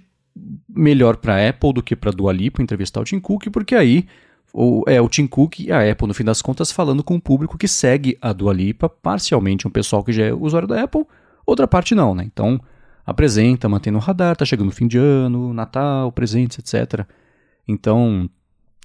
[0.69, 3.75] melhor para a Apple do que para a Dua Lipa entrevistar o Tim Cook, porque
[3.75, 4.07] aí
[4.53, 7.21] o, é o Tim Cook e a Apple, no fim das contas, falando com o
[7.21, 11.05] público que segue a Dua Lipa, parcialmente um pessoal que já é usuário da Apple,
[11.47, 12.25] outra parte não, né?
[12.25, 12.61] Então,
[13.05, 17.07] apresenta, mantém no radar, tá chegando fim de ano, Natal, presentes, etc.
[17.67, 18.29] Então,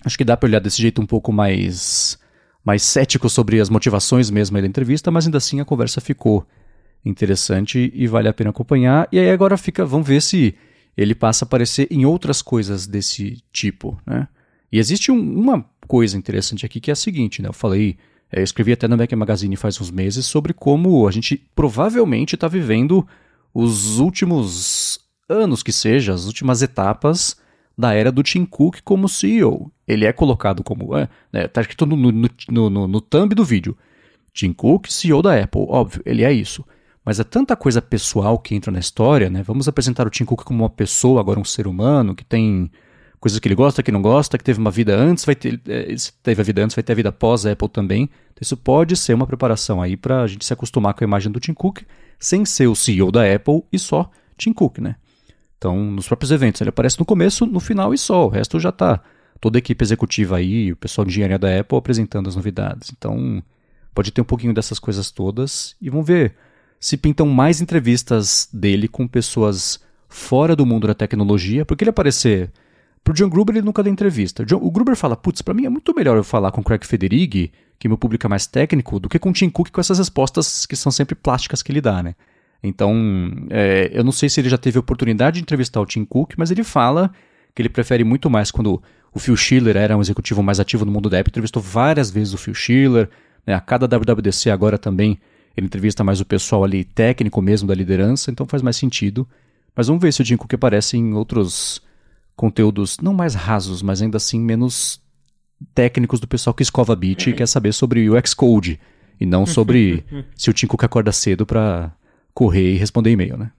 [0.04, 2.20] acho que dá para olhar desse jeito um pouco mais
[2.64, 6.46] mais cético sobre as motivações mesmo da entrevista, mas ainda assim a conversa ficou
[7.06, 9.08] interessante e vale a pena acompanhar.
[9.10, 10.54] E aí agora fica, vamos ver se
[10.98, 14.28] ele passa a aparecer em outras coisas desse tipo, né?
[14.70, 17.48] E existe um, uma coisa interessante aqui que é a seguinte, né?
[17.48, 17.98] Eu falei
[18.30, 22.36] É, eu escrevi até no Mac Magazine faz uns meses sobre como a gente provavelmente
[22.36, 23.08] está vivendo
[23.60, 27.36] os últimos anos que seja, as últimas etapas
[27.76, 29.72] da era do Tim Cook como CEO.
[29.88, 30.96] Ele é colocado como.
[30.96, 33.76] É, né, tá escrito no, no, no, no, no thumb do vídeo.
[34.32, 36.64] Tim Cook, CEO da Apple, óbvio, ele é isso.
[37.04, 39.42] Mas é tanta coisa pessoal que entra na história, né?
[39.42, 42.70] Vamos apresentar o Tim Cook como uma pessoa, agora um ser humano, que tem
[43.20, 45.96] coisas que ele gosta, que não gosta, que teve uma vida antes, vai ter, é,
[46.22, 48.04] teve a vida antes, vai ter a vida pós Apple também.
[48.04, 51.32] Então isso pode ser uma preparação aí para a gente se acostumar com a imagem
[51.32, 51.82] do Tim Cook,
[52.20, 54.96] sem ser o CEO da Apple e só Tim Cook, né?
[55.58, 58.28] Então, nos próprios eventos, ele aparece no começo, no final e só.
[58.28, 59.02] O resto já tá
[59.42, 62.92] toda a equipe executiva aí, o pessoal de engenharia da Apple apresentando as novidades.
[62.96, 63.42] Então,
[63.94, 66.36] pode ter um pouquinho dessas coisas todas e vamos ver
[66.80, 72.52] se pintam mais entrevistas dele com pessoas fora do mundo da tecnologia, porque ele aparecer
[73.08, 74.46] Pro John Gruber ele nunca dá entrevista.
[74.60, 77.54] O Gruber fala, putz, para mim é muito melhor eu falar com o Craig Federighi,
[77.80, 79.98] que é meu público é mais técnico, do que com o Tim Cook com essas
[79.98, 82.16] respostas que são sempre plásticas que ele dá, né?
[82.62, 82.94] Então,
[83.50, 86.52] é, eu não sei se ele já teve oportunidade de entrevistar o Tim Cook, mas
[86.52, 87.10] ele fala
[87.56, 90.92] que ele prefere muito mais quando o Phil Schiller era um executivo mais ativo no
[90.92, 93.10] mundo da Apple, entrevistou várias vezes o Phil Schiller,
[93.46, 93.54] né?
[93.54, 95.18] a cada WWDC agora também
[95.56, 99.26] ele entrevista mais o pessoal ali técnico mesmo da liderança, então faz mais sentido.
[99.74, 101.87] Mas vamos ver se o Tim Cook aparece em outros
[102.38, 105.02] conteúdos não mais rasos, mas ainda assim menos
[105.74, 108.80] técnicos do pessoal que escova beat e quer saber sobre o Xcode
[109.20, 110.06] e não sobre
[110.38, 111.92] se o Tim Cook acorda cedo para
[112.34, 113.52] correr e responder e-mail, né?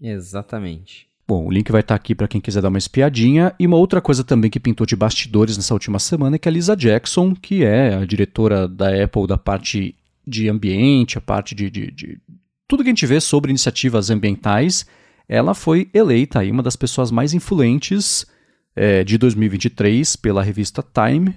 [0.00, 1.08] Exatamente.
[1.26, 3.54] Bom, o link vai estar tá aqui para quem quiser dar uma espiadinha.
[3.58, 6.52] E uma outra coisa também que pintou de bastidores nessa última semana é que a
[6.52, 9.94] Lisa Jackson, que é a diretora da Apple da parte
[10.26, 12.18] de ambiente, a parte de, de, de
[12.66, 14.86] tudo que a gente vê sobre iniciativas ambientais,
[15.28, 18.26] ela foi eleita aí uma das pessoas mais influentes
[18.74, 21.34] é, de 2023 pela revista Time.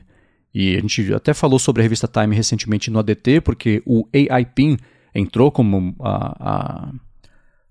[0.54, 4.46] E a gente até falou sobre a revista Time recentemente no ADT, porque o AI
[4.46, 4.78] PIN
[5.14, 6.92] entrou como a,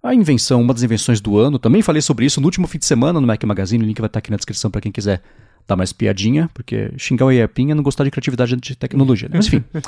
[0.03, 1.59] a, a, invenção, uma das invenções do ano.
[1.59, 3.85] Também falei sobre isso no último fim de semana no Mac Magazine.
[3.85, 5.23] O link vai estar aqui na descrição para quem quiser
[5.67, 9.29] dar mais piadinha, porque xingar o AI PIN é não gostar de criatividade de tecnologia.
[9.33, 9.63] Mas enfim.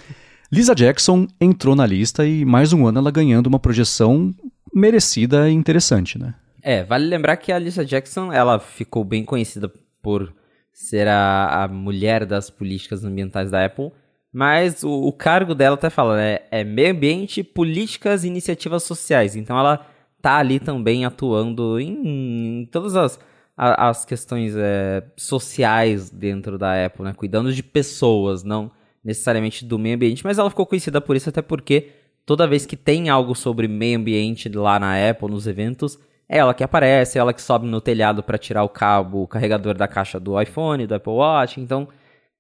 [0.52, 4.32] Lisa Jackson entrou na lista e mais um ano ela ganhando uma projeção
[4.72, 6.34] merecida e interessante, né?
[6.62, 9.70] É, vale lembrar que a Lisa Jackson, ela ficou bem conhecida
[10.02, 10.32] por
[10.72, 13.92] ser a, a mulher das políticas ambientais da Apple,
[14.32, 19.36] mas o, o cargo dela até fala, né, é meio ambiente, políticas e iniciativas sociais.
[19.36, 19.86] Então ela
[20.20, 23.20] tá ali também atuando em, em todas as,
[23.56, 28.70] as questões é, sociais dentro da Apple, né, cuidando de pessoas, não
[29.04, 31.90] necessariamente do meio ambiente, mas ela ficou conhecida por isso até porque
[32.24, 36.54] toda vez que tem algo sobre meio ambiente lá na Apple, nos eventos, é ela
[36.54, 39.86] que aparece, é ela que sobe no telhado para tirar o cabo, o carregador da
[39.86, 41.60] caixa do iPhone, do Apple Watch.
[41.60, 41.88] Então,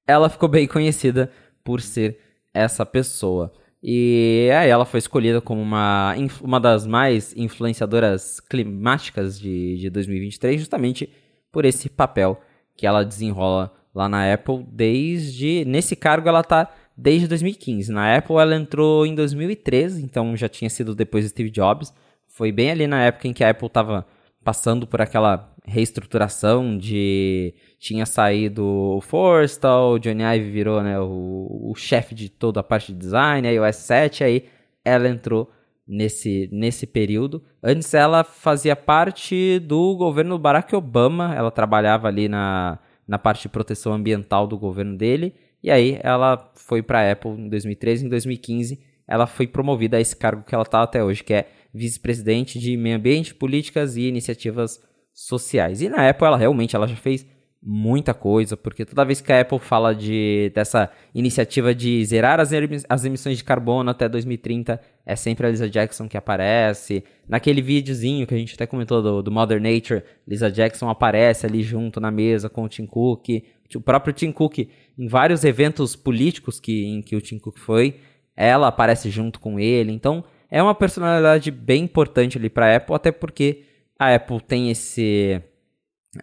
[0.06, 1.30] ela ficou bem conhecida
[1.62, 2.18] por ser
[2.52, 3.52] essa pessoa.
[3.82, 10.58] E aí ela foi escolhida como uma, uma das mais influenciadoras climáticas de, de 2023,
[10.58, 11.10] justamente
[11.52, 12.40] por esse papel
[12.74, 15.64] que ela desenrola lá na Apple desde.
[15.64, 17.92] Nesse cargo ela está desde 2015.
[17.92, 21.92] Na Apple ela entrou em 2013, então já tinha sido depois de Steve Jobs.
[22.26, 24.06] Foi bem ali na época em que a Apple estava
[24.42, 31.70] passando por aquela reestruturação de tinha saído o Forstall, o Johnny Ive virou né, o,
[31.70, 34.44] o chefe de toda a parte de design, aí o S7, aí
[34.84, 35.50] ela entrou
[35.88, 37.42] nesse, nesse período.
[37.62, 43.48] Antes ela fazia parte do governo Barack Obama, ela trabalhava ali na, na parte de
[43.48, 48.08] proteção ambiental do governo dele, e aí ela foi para a Apple em 2013, em
[48.08, 52.58] 2015 ela foi promovida a esse cargo que ela está até hoje, que é vice-presidente
[52.58, 55.82] de meio ambiente, políticas e iniciativas sociais.
[55.82, 57.26] E na Apple ela realmente ela já fez
[57.66, 62.50] muita coisa, porque toda vez que a Apple fala de dessa iniciativa de zerar as,
[62.88, 67.02] as emissões de carbono até 2030, é sempre a Lisa Jackson que aparece.
[67.26, 71.62] Naquele videozinho que a gente até comentou do, do Mother Nature, Lisa Jackson aparece ali
[71.62, 73.28] junto na mesa com o Tim Cook,
[73.74, 74.58] o próprio Tim Cook
[74.98, 77.98] em vários eventos políticos que, em que o Tim Cook foi,
[78.36, 79.90] ela aparece junto com ele.
[79.90, 83.64] Então, é uma personalidade bem importante ali para a Apple, até porque
[83.98, 85.42] a Apple tem esse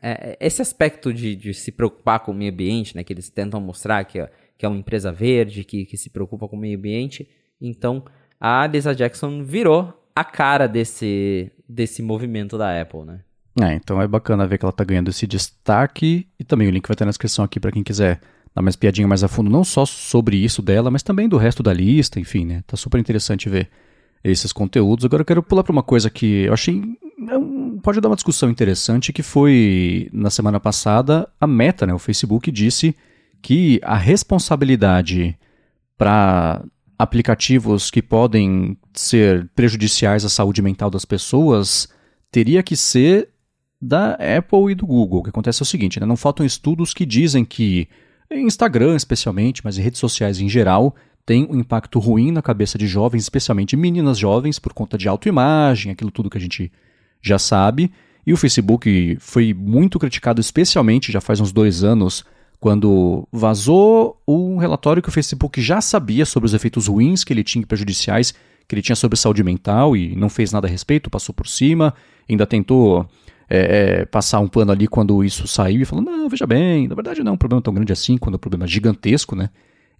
[0.01, 3.59] é, esse aspecto de, de, se preocupar com o meio ambiente, né, que eles tentam
[3.59, 4.19] mostrar que,
[4.57, 7.27] que é uma empresa verde, que, que se preocupa com o meio ambiente.
[7.59, 8.03] Então,
[8.39, 13.21] a Lisa Jackson virou a cara desse, desse movimento da Apple, né?
[13.61, 16.87] É, então é bacana ver que ela está ganhando esse destaque e também o link
[16.87, 18.21] vai estar na descrição aqui para quem quiser
[18.55, 21.61] dar mais piadinha mais a fundo, não só sobre isso dela, mas também do resto
[21.61, 22.63] da lista, enfim, né?
[22.65, 23.69] Tá super interessante ver
[24.23, 25.03] esses conteúdos.
[25.03, 26.81] Agora eu quero pular para uma coisa que eu achei
[27.29, 27.37] é
[27.81, 32.51] pode dar uma discussão interessante que foi na semana passada a Meta, né, o Facebook
[32.51, 32.95] disse
[33.41, 35.37] que a responsabilidade
[35.97, 36.63] para
[36.97, 41.89] aplicativos que podem ser prejudiciais à saúde mental das pessoas,
[42.31, 43.29] teria que ser
[43.81, 45.19] da Apple e do Google.
[45.19, 46.05] O que acontece é o seguinte, né?
[46.05, 47.87] não faltam estudos que dizem que
[48.29, 52.77] em Instagram especialmente, mas em redes sociais em geral, tem um impacto ruim na cabeça
[52.77, 56.71] de jovens, especialmente meninas jovens, por conta de autoimagem, aquilo tudo que a gente
[57.21, 57.91] já sabe.
[58.25, 62.23] E o Facebook foi muito criticado, especialmente já faz uns dois anos,
[62.59, 67.43] quando vazou um relatório que o Facebook já sabia sobre os efeitos ruins que ele
[67.43, 68.33] tinha, prejudiciais,
[68.67, 71.93] que ele tinha sobre saúde mental e não fez nada a respeito, passou por cima,
[72.29, 73.09] ainda tentou
[73.49, 76.95] é, é, passar um pano ali quando isso saiu e falou: não, veja bem, na
[76.95, 79.49] verdade não é um problema tão grande assim, quando é um problema gigantesco, né?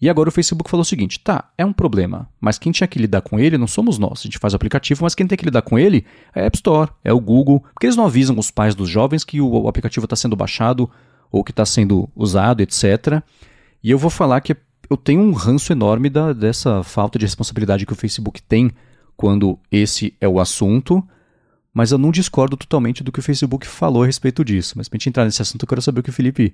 [0.02, 2.98] E agora o Facebook falou o seguinte: tá, é um problema, mas quem tinha que
[2.98, 4.22] lidar com ele não somos nós.
[4.22, 6.58] A gente faz o aplicativo, mas quem tem que lidar com ele é a App
[6.58, 10.06] Store, é o Google, porque eles não avisam os pais dos jovens que o aplicativo
[10.06, 10.90] está sendo baixado
[11.32, 13.22] ou que está sendo usado, etc.
[13.84, 14.56] E eu vou falar que
[14.90, 18.72] eu tenho um ranço enorme da, dessa falta de responsabilidade que o Facebook tem
[19.16, 21.02] quando esse é o assunto,
[21.74, 24.74] mas eu não discordo totalmente do que o Facebook falou a respeito disso.
[24.76, 26.54] Mas para a gente entrar nesse assunto, eu quero saber o que o Felipe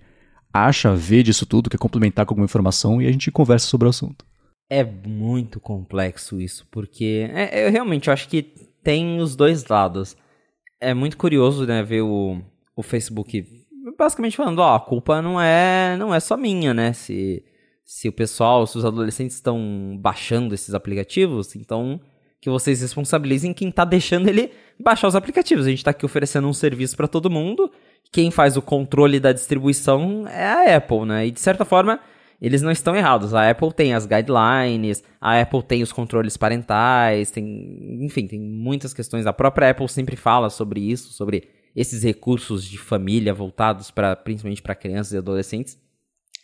[0.54, 3.90] acha, vê disso tudo, quer complementar com alguma informação e a gente conversa sobre o
[3.90, 4.26] assunto.
[4.70, 8.44] É muito complexo isso, porque é, eu realmente acho que
[8.84, 10.18] tem os dois lados.
[10.80, 12.42] É muito curioso né, ver o,
[12.76, 13.44] o Facebook
[13.98, 16.94] basicamente falando, ó, a culpa não é, não é só minha, né?
[16.94, 17.44] Se,
[17.84, 22.00] se o pessoal, se os adolescentes estão baixando esses aplicativos, então
[22.40, 25.66] que vocês responsabilizem quem está deixando ele baixar os aplicativos.
[25.66, 27.72] A gente está aqui oferecendo um serviço para todo mundo.
[28.12, 31.28] Quem faz o controle da distribuição é a Apple, né?
[31.28, 32.00] E de certa forma,
[32.42, 33.34] eles não estão errados.
[33.34, 38.94] A Apple tem as guidelines, a Apple tem os controles parentais, tem, enfim, tem muitas
[38.94, 39.26] questões.
[39.26, 44.62] A própria Apple sempre fala sobre isso, sobre esses recursos de família voltados para principalmente
[44.62, 45.78] para crianças e adolescentes.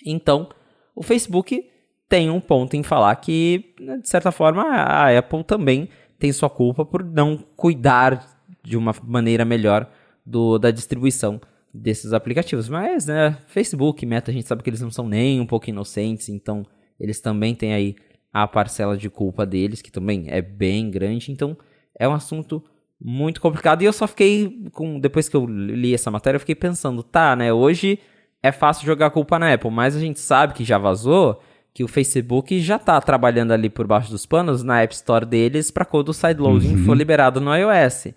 [0.06, 0.50] Então,
[0.96, 1.64] o Facebook
[2.10, 6.50] tem um ponto em falar que, né, de certa forma, a Apple também tem sua
[6.50, 8.24] culpa por não cuidar
[8.64, 9.90] de uma maneira melhor
[10.26, 11.42] do, da distribuição
[11.74, 12.70] desses aplicativos.
[12.70, 16.30] Mas, né, Facebook, Meta, a gente sabe que eles não são nem um pouco inocentes,
[16.30, 16.66] então
[17.00, 17.96] eles também têm aí
[18.32, 21.32] a parcela de culpa deles, que também é bem grande.
[21.32, 21.58] Então,
[21.98, 22.64] é um assunto
[23.00, 23.82] muito complicado.
[23.82, 27.36] E eu só fiquei, com depois que eu li essa matéria, eu fiquei pensando, tá,
[27.36, 27.52] né?
[27.52, 28.00] Hoje
[28.42, 31.42] é fácil jogar a culpa na Apple, mas a gente sabe que já vazou
[31.74, 35.72] que o Facebook já tá trabalhando ali por baixo dos panos na App Store deles
[35.72, 36.86] para quando o sideloading uhum.
[36.86, 38.10] for liberado no iOS.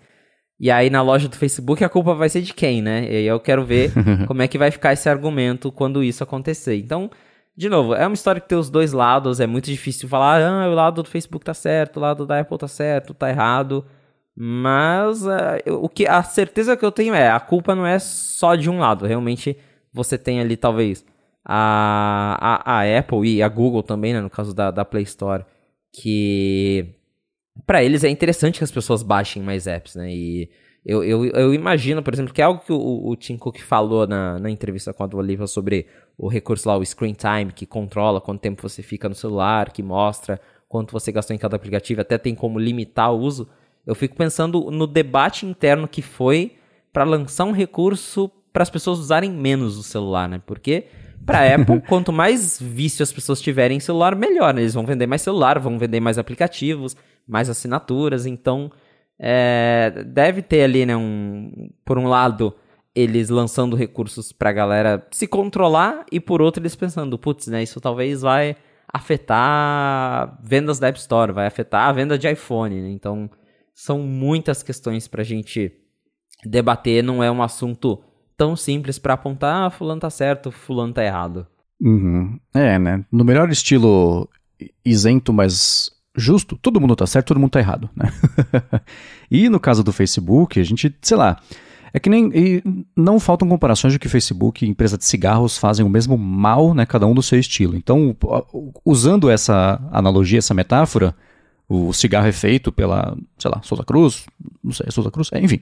[0.59, 3.03] E aí na loja do Facebook a culpa vai ser de quem, né?
[3.05, 3.91] E aí eu quero ver
[4.27, 6.75] como é que vai ficar esse argumento quando isso acontecer.
[6.77, 7.09] Então,
[7.55, 10.69] de novo, é uma história que tem os dois lados, é muito difícil falar, ah,
[10.69, 13.85] o lado do Facebook tá certo, o lado da Apple tá certo, tá errado.
[14.35, 18.55] Mas uh, o que a certeza que eu tenho é a culpa não é só
[18.55, 19.07] de um lado.
[19.07, 19.57] Realmente
[19.91, 21.03] você tem ali talvez
[21.43, 25.43] a, a, a Apple e a Google também, né, no caso da, da Play Store,
[25.91, 26.96] que
[27.65, 30.13] para eles é interessante que as pessoas baixem mais apps, né?
[30.13, 30.49] E
[30.85, 34.07] eu, eu, eu imagino, por exemplo, que é algo que o, o Tim Cook falou
[34.07, 35.85] na, na entrevista com a Dua Lipa sobre
[36.17, 39.83] o recurso lá, o Screen Time, que controla quanto tempo você fica no celular, que
[39.83, 40.39] mostra
[40.69, 43.47] quanto você gastou em cada aplicativo, até tem como limitar o uso.
[43.85, 46.55] Eu fico pensando no debate interno que foi
[46.91, 50.41] para lançar um recurso para as pessoas usarem menos o celular, né?
[50.45, 50.85] Porque
[51.25, 54.53] para Apple, quanto mais vício as pessoas tiverem em celular, melhor.
[54.53, 54.61] Né?
[54.61, 56.95] Eles vão vender mais celular, vão vender mais aplicativos,
[57.27, 58.25] mais assinaturas.
[58.25, 58.71] Então,
[59.19, 62.53] é, deve ter ali, né, um, por um lado,
[62.95, 67.63] eles lançando recursos para a galera se controlar e por outro eles pensando, putz, né,
[67.63, 68.55] isso talvez vai
[68.91, 72.89] afetar vendas da App Store, vai afetar a venda de iPhone, né?
[72.89, 73.29] Então,
[73.75, 75.71] são muitas questões para a gente
[76.45, 78.01] debater, não é um assunto
[78.37, 81.45] tão simples para apontar, ah, fulano tá certo, fulano tá errado.
[81.81, 82.39] Uhum.
[82.55, 83.05] É, né?
[83.11, 84.29] No melhor estilo
[84.85, 88.11] isento, mas justo, todo mundo tá certo, todo mundo tá errado, né?
[89.29, 91.37] e no caso do Facebook, a gente, sei lá,
[91.93, 92.61] é que nem.
[92.95, 96.85] não faltam comparações de que Facebook e empresa de cigarros fazem o mesmo mal, né?
[96.85, 97.75] Cada um do seu estilo.
[97.75, 98.15] Então,
[98.83, 101.15] usando essa analogia, essa metáfora,
[101.69, 104.25] o cigarro é feito pela, sei lá, Souza Cruz,
[104.63, 105.59] não sei, Souza Cruz, é, enfim.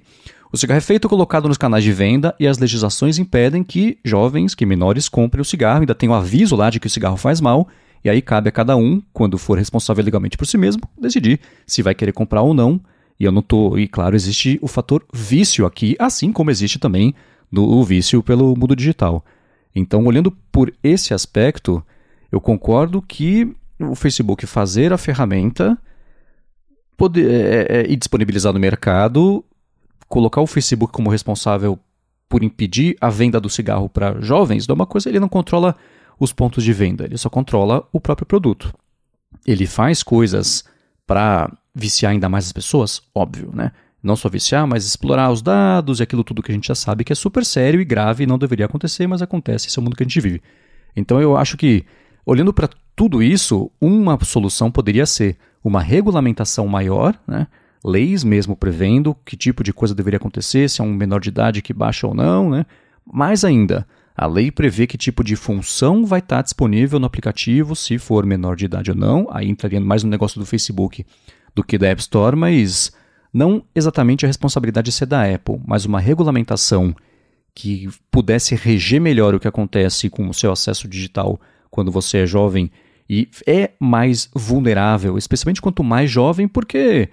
[0.51, 4.53] O cigarro é feito colocado nos canais de venda e as legislações impedem que jovens,
[4.55, 7.17] que menores, comprem o cigarro, ainda tem o um aviso lá de que o cigarro
[7.17, 7.67] faz mal,
[8.05, 11.81] e aí cabe a cada um, quando for responsável legalmente por si mesmo, decidir se
[11.81, 12.79] vai querer comprar ou não.
[13.19, 17.15] E eu não tô, e claro, existe o fator vício aqui, assim como existe também
[17.51, 19.25] no, o vício pelo mundo digital.
[19.73, 21.83] Então, olhando por esse aspecto,
[22.31, 25.75] eu concordo que o Facebook fazer a ferramenta
[26.95, 29.43] poder, é, é, e disponibilizar no mercado,
[30.07, 31.79] colocar o Facebook como responsável
[32.29, 35.75] por impedir a venda do cigarro para jovens, é uma coisa, ele não controla
[36.19, 38.73] os pontos de venda, ele só controla o próprio produto.
[39.45, 40.63] ele faz coisas
[41.05, 43.71] para viciar ainda mais as pessoas, óbvio, né?
[44.01, 47.03] Não só viciar, mas explorar os dados e aquilo tudo que a gente já sabe
[47.03, 49.83] que é super sério e grave e não deveria acontecer, mas acontece, esse é o
[49.83, 50.41] mundo que a gente vive.
[50.95, 51.85] Então eu acho que,
[52.25, 57.47] olhando para tudo isso, uma solução poderia ser uma regulamentação maior, né?
[57.83, 61.61] leis mesmo prevendo que tipo de coisa deveria acontecer, se é um menor de idade
[61.61, 62.49] que baixa ou não.
[62.49, 62.65] Né?
[63.05, 67.97] Mais ainda, a lei prevê que tipo de função vai estar disponível no aplicativo, se
[67.97, 69.27] for menor de idade ou não.
[69.29, 71.05] Aí entraria mais no negócio do Facebook
[71.53, 72.91] do que da App Store, mas
[73.33, 76.95] não exatamente a responsabilidade de ser da Apple, mas uma regulamentação
[77.53, 81.39] que pudesse reger melhor o que acontece com o seu acesso digital
[81.69, 82.71] quando você é jovem
[83.09, 87.09] e é mais vulnerável, especialmente quanto mais jovem, porque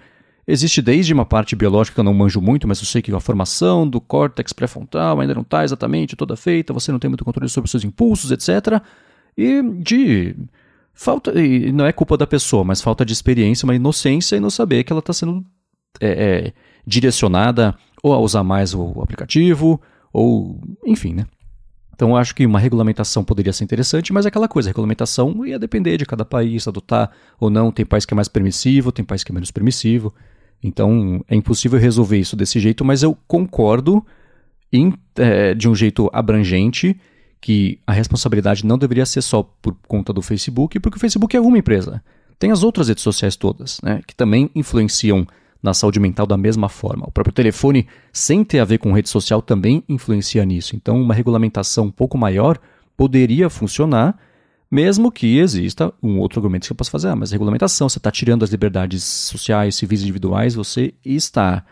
[0.47, 3.19] existe desde uma parte biológica que eu não manjo muito, mas eu sei que a
[3.19, 7.49] formação do córtex pré-frontal ainda não está exatamente toda feita, você não tem muito controle
[7.49, 8.81] sobre os seus impulsos, etc.
[9.37, 10.35] E de
[10.93, 14.49] falta, e não é culpa da pessoa, mas falta de experiência, uma inocência e não
[14.49, 15.45] saber que ela está sendo
[15.99, 16.53] é, é,
[16.85, 19.81] direcionada ou a usar mais o aplicativo,
[20.11, 21.25] ou enfim, né?
[21.95, 25.45] Então eu acho que uma regulamentação poderia ser interessante, mas é aquela coisa, a regulamentação
[25.45, 27.71] ia depender de cada país, adotar ou não.
[27.71, 30.13] Tem país que é mais permissivo, tem país que é menos permissivo.
[30.63, 34.05] Então é impossível resolver isso desse jeito, mas eu concordo
[34.71, 36.97] em, é, de um jeito abrangente
[37.39, 41.41] que a responsabilidade não deveria ser só por conta do Facebook, porque o Facebook é
[41.41, 42.01] uma empresa.
[42.39, 45.27] Tem as outras redes sociais todas, né, que também influenciam
[45.61, 47.05] na saúde mental da mesma forma.
[47.07, 50.75] O próprio telefone, sem ter a ver com rede social, também influencia nisso.
[50.75, 52.59] Então, uma regulamentação um pouco maior
[52.97, 54.17] poderia funcionar,
[54.73, 57.09] mesmo que exista um outro argumento que eu posso fazer.
[57.09, 61.63] Ah, mas regulamentação, você está tirando as liberdades sociais, civis e individuais, você está.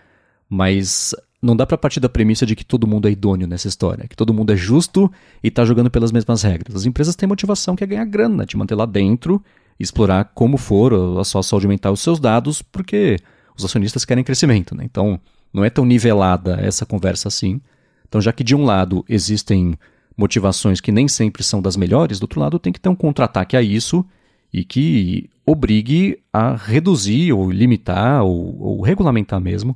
[0.48, 4.08] Mas não dá para partir da premissa de que todo mundo é idôneo nessa história,
[4.08, 5.12] que todo mundo é justo
[5.44, 6.76] e está jogando pelas mesmas regras.
[6.76, 9.44] As empresas têm motivação que é ganhar grana, te manter lá dentro,
[9.80, 13.18] explorar como for a sua saúde mental, os seus dados, porque
[13.58, 14.84] os acionistas querem crescimento, né?
[14.86, 15.20] Então,
[15.52, 17.60] não é tão nivelada essa conversa assim.
[18.08, 19.76] Então, já que de um lado existem
[20.22, 23.58] motivações que nem sempre são das melhores, do outro lado tem que ter um contra-ataque
[23.58, 24.06] a isso
[24.54, 29.76] e que obrigue a reduzir ou limitar ou, ou, regulamentar mesmo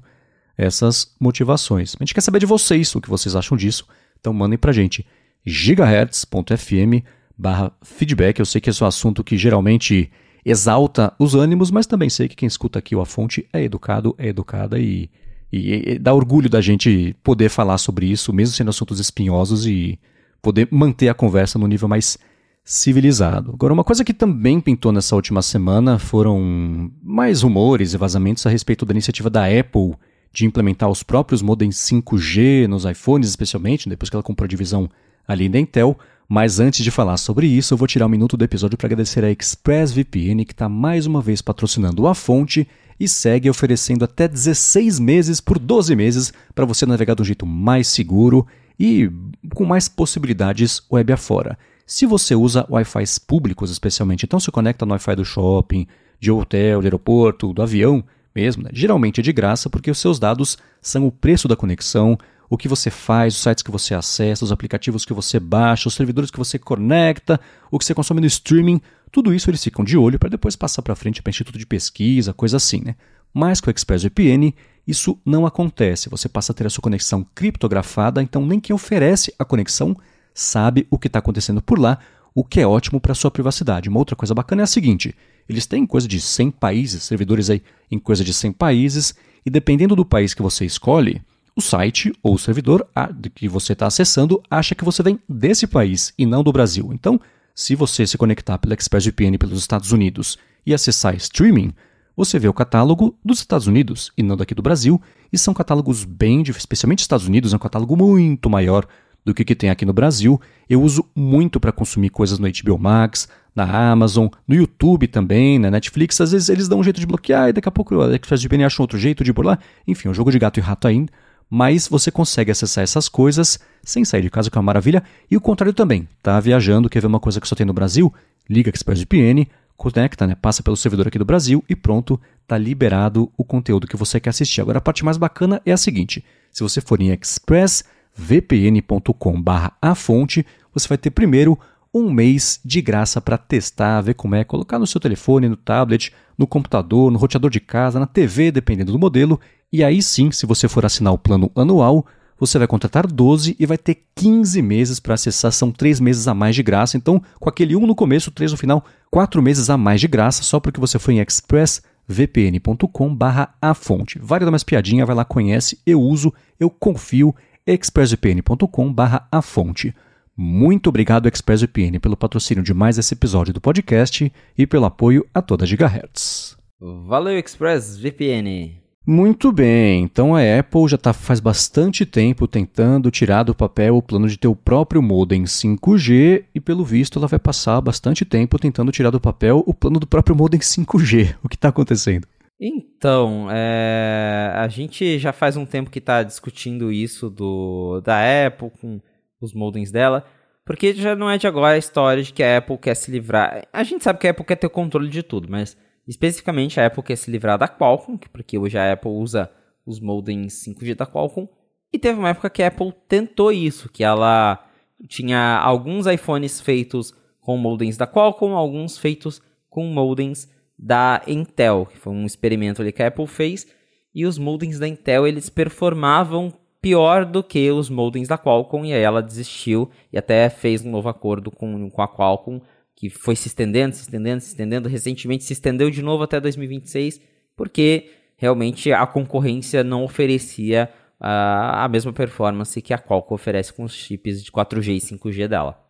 [0.56, 1.96] essas motivações.
[1.96, 3.88] A gente quer saber de vocês o que vocês acham disso,
[4.20, 5.06] então mandem pra gente
[5.46, 7.04] gigahertz.fm
[7.36, 8.40] barra feedback.
[8.40, 10.12] Eu sei que esse é um assunto que geralmente
[10.46, 14.16] exalta os ânimos, mas também sei que quem escuta aqui o A Fonte é educado,
[14.18, 15.10] é educada e,
[15.52, 20.00] e, e dá orgulho da gente poder falar sobre isso, mesmo sendo assuntos espinhosos e
[20.46, 22.20] poder manter a conversa no nível mais
[22.64, 23.52] civilizado.
[23.52, 28.50] Agora, uma coisa que também pintou nessa última semana foram mais rumores e vazamentos a
[28.52, 29.96] respeito da iniciativa da Apple
[30.32, 34.88] de implementar os próprios modems 5G nos iPhones, especialmente, depois que ela comprou a divisão
[35.28, 35.98] ali da Intel.
[36.30, 39.24] Mas antes de falar sobre isso, eu vou tirar um minuto do episódio para agradecer
[39.24, 42.68] a ExpressVPN, que está mais uma vez patrocinando a fonte
[43.00, 47.48] e segue oferecendo até 16 meses por 12 meses para você navegar de um jeito
[47.48, 48.46] mais seguro
[48.80, 49.10] e
[49.54, 51.58] com mais possibilidades web afora.
[51.86, 55.88] Se você usa Wi-Fi públicos, especialmente, então se conecta no Wi-Fi do shopping,
[56.20, 58.04] de hotel, de aeroporto, do avião
[58.34, 58.70] mesmo, né?
[58.74, 62.18] geralmente é de graça porque os seus dados são o preço da conexão,
[62.50, 65.94] o que você faz, os sites que você acessa, os aplicativos que você baixa, os
[65.94, 67.40] servidores que você conecta,
[67.72, 70.82] o que você consome no streaming, tudo isso eles ficam de olho para depois passar
[70.82, 72.96] para frente para instituto de pesquisa, coisa assim, né?
[73.34, 74.54] Mas com o ExpressVPN
[74.88, 76.10] isso não acontece.
[76.10, 79.96] Você passa a ter a sua conexão criptografada, então nem quem oferece a conexão
[80.34, 81.98] sabe o que está acontecendo por lá,
[82.34, 83.90] o que é ótimo para a sua privacidade.
[83.90, 85.16] Uma outra coisa bacana é a seguinte:
[85.48, 89.16] eles têm coisa de 100 países, servidores aí em coisa de 100 países,
[89.46, 91.22] e dependendo do país que você escolhe,
[91.56, 92.86] o site ou o servidor
[93.34, 96.92] que você está acessando acha que você vem desse país e não do Brasil.
[96.92, 97.20] Então,
[97.54, 101.74] se você se conectar pela ExpressVPN pelos Estados Unidos e acessar streaming,
[102.16, 105.02] você vê o catálogo dos Estados Unidos e não daqui do Brasil,
[105.32, 108.86] e são catálogos bem, especialmente Estados Unidos, é um catálogo muito maior
[109.24, 110.40] do que que tem aqui no Brasil.
[110.70, 115.72] Eu uso muito para consumir coisas no HBO Max, na Amazon, no YouTube também, na
[115.72, 116.22] Netflix.
[116.22, 118.82] Às vezes eles dão um jeito de bloquear e daqui a pouco a ExpressVPN acha
[118.82, 119.58] outro jeito de ir por lá.
[119.88, 121.12] Enfim, é um jogo de gato e rato ainda
[121.50, 125.04] mas você consegue acessar essas coisas sem sair de casa, que é uma maravilha.
[125.30, 126.08] E o contrário também.
[126.22, 128.14] Tá viajando, quer ver uma coisa que só tem no Brasil?
[128.50, 129.48] Liga ExpressVPN,
[129.78, 130.36] conecta, né?
[130.36, 134.32] Passa pelo servidor aqui do Brasil e pronto, tá liberado o conteúdo que você quer
[134.32, 134.62] assistir.
[134.62, 140.88] Agora a parte mais bacana é a seguinte: se você for em expressvpn.com/a fonte, você
[140.88, 141.60] vai ter primeiro
[141.94, 146.12] um mês de graça para testar, ver como é, colocar no seu telefone, no tablet,
[146.38, 149.40] no computador, no roteador de casa, na TV, dependendo do modelo,
[149.72, 152.06] e aí sim, se você for assinar o plano anual,
[152.40, 156.34] você vai contratar 12 e vai ter 15 meses para acessar, são 3 meses a
[156.34, 156.98] mais de graça.
[156.98, 160.44] Então, com aquele 1 no começo, 3 no final, 4 meses a mais de graça,
[160.44, 164.20] só porque você foi em expressvpn.com barra a fonte.
[164.20, 167.34] Vale dar mais piadinha, vai lá, conhece, eu uso, eu confio,
[167.66, 169.94] expressvpn.com barra a fonte.
[170.38, 175.42] Muito obrigado, ExpressVPN, pelo patrocínio de mais esse episódio do podcast e pelo apoio a
[175.42, 176.58] toda Gigahertz.
[176.78, 178.85] Valeu, ExpressVPN!
[179.08, 184.02] Muito bem, então a Apple já está faz bastante tempo tentando tirar do papel o
[184.02, 188.58] plano de ter o próprio modem 5G e pelo visto ela vai passar bastante tempo
[188.58, 191.36] tentando tirar do papel o plano do próprio modem 5G.
[191.46, 192.28] O que está acontecendo?
[192.60, 194.52] Então, é...
[194.56, 199.00] a gente já faz um tempo que está discutindo isso do da Apple com
[199.40, 200.26] os modems dela,
[200.66, 203.68] porque já não é de agora a história de que a Apple quer se livrar.
[203.72, 205.78] A gente sabe que a Apple quer ter o controle de tudo, mas
[206.08, 209.50] Especificamente, a Apple quer se livrar da Qualcomm, porque hoje a Apple usa
[209.86, 211.48] os modems 5G da Qualcomm.
[211.92, 214.64] E teve uma época que a Apple tentou isso, que ela
[215.08, 221.98] tinha alguns iPhones feitos com modems da Qualcomm, alguns feitos com modems da Intel, que
[221.98, 223.68] foi um experimento ali que a Apple fez.
[224.14, 228.94] E os modems da Intel, eles performavam pior do que os modems da Qualcomm, e
[228.94, 232.62] aí ela desistiu e até fez um novo acordo com, com a Qualcomm
[233.10, 237.22] que foi se estendendo, se estendendo, se estendendo, recentemente se estendeu de novo até 2026,
[237.56, 240.90] porque realmente a concorrência não oferecia
[241.20, 245.48] uh, a mesma performance que a Qualcomm oferece com os chips de 4G e 5G
[245.48, 245.82] dela.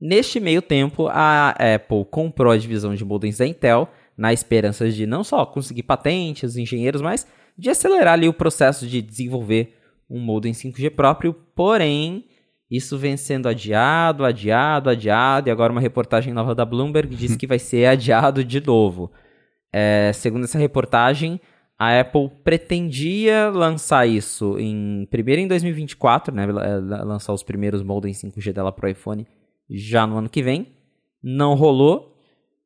[0.00, 5.06] Neste meio tempo, a Apple comprou a divisão de modems da Intel, na esperança de
[5.06, 7.26] não só conseguir patentes, os engenheiros, mas
[7.56, 9.76] de acelerar ali o processo de desenvolver
[10.10, 12.24] um modem 5G próprio, porém
[12.72, 17.46] isso vem sendo adiado, adiado, adiado, e agora uma reportagem nova da Bloomberg diz que
[17.46, 19.12] vai ser adiado de novo.
[19.70, 21.38] É, segundo essa reportagem,
[21.78, 28.54] a Apple pretendia lançar isso em primeiro em 2024, né, lançar os primeiros modems 5G
[28.54, 29.26] dela para o iPhone
[29.68, 30.68] já no ano que vem.
[31.22, 32.16] Não rolou.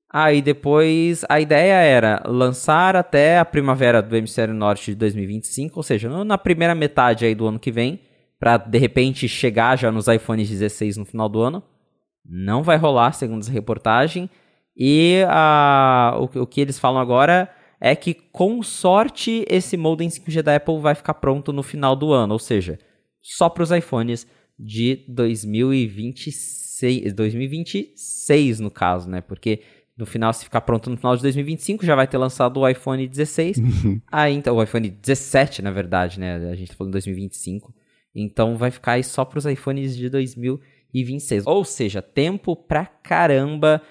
[0.08, 5.82] Aí depois a ideia era lançar até a primavera do hemisfério norte de 2025, ou
[5.82, 8.00] seja, na primeira metade aí do ano que vem
[8.38, 11.62] para de repente chegar já nos iPhones 16 no final do ano.
[12.24, 14.28] Não vai rolar, segundo essa reportagem.
[14.76, 20.42] E a, o, o que eles falam agora é que, com sorte, esse modem 5G
[20.42, 22.78] da Apple vai ficar pronto no final do ano, ou seja,
[23.22, 24.26] só para os iPhones
[24.58, 29.20] de 2026, 2026 no caso, né?
[29.20, 29.62] Porque
[29.96, 33.08] no final, se ficar pronto no final de 2025, já vai ter lançado o iPhone
[33.08, 33.58] 16.
[33.58, 34.00] Uhum.
[34.12, 36.36] Aí, então, o iPhone 17, na verdade, né?
[36.50, 37.74] A gente tá falando 2025.
[38.16, 41.46] Então vai ficar aí só para os iPhones de 2026.
[41.46, 43.82] Ou seja, tempo pra caramba.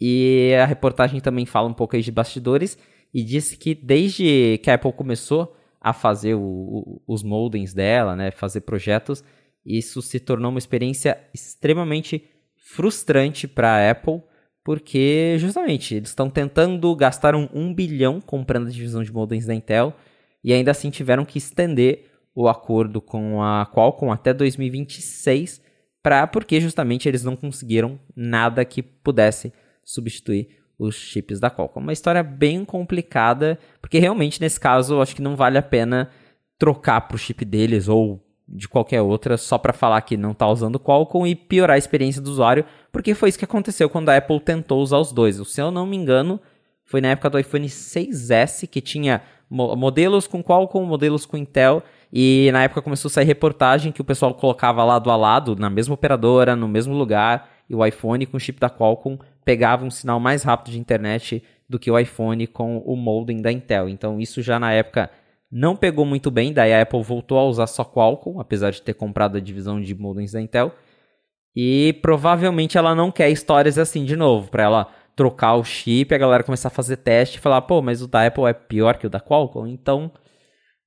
[0.00, 2.78] E a reportagem também fala um pouco aí de bastidores
[3.12, 8.16] e disse que desde que a Apple começou a fazer o, o, os modems dela,
[8.16, 9.22] né, fazer projetos,
[9.64, 12.24] isso se tornou uma experiência extremamente
[12.56, 14.22] frustrante para a Apple,
[14.64, 19.54] porque justamente eles estão tentando gastar um, um bilhão comprando a divisão de modems da
[19.54, 19.94] Intel
[20.42, 25.62] e ainda assim tiveram que estender o acordo com a Qualcomm até 2026,
[26.02, 29.52] pra, porque justamente eles não conseguiram nada que pudesse
[29.84, 31.82] substituir os chips da Qualcomm.
[31.82, 36.10] Uma história bem complicada, porque realmente nesse caso acho que não vale a pena
[36.58, 40.46] trocar para o chip deles ou de qualquer outra só para falar que não está
[40.46, 44.16] usando Qualcomm e piorar a experiência do usuário, porque foi isso que aconteceu quando a
[44.16, 45.36] Apple tentou usar os dois.
[45.48, 46.40] Se eu não me engano,
[46.84, 51.82] foi na época do iPhone 6S que tinha modelos com Qualcomm, modelos com Intel,
[52.16, 55.68] e na época começou a sair reportagem que o pessoal colocava lado a lado, na
[55.68, 59.90] mesma operadora, no mesmo lugar, e o iPhone com o chip da Qualcomm pegava um
[59.90, 63.88] sinal mais rápido de internet do que o iPhone com o modem da Intel.
[63.88, 65.10] Então isso já na época
[65.50, 68.94] não pegou muito bem, daí a Apple voltou a usar só Qualcomm, apesar de ter
[68.94, 70.72] comprado a divisão de modems da Intel.
[71.56, 74.86] E provavelmente ela não quer histórias assim de novo, para ela
[75.16, 78.24] trocar o chip, a galera começar a fazer teste e falar, pô, mas o da
[78.24, 80.12] Apple é pior que o da Qualcomm, então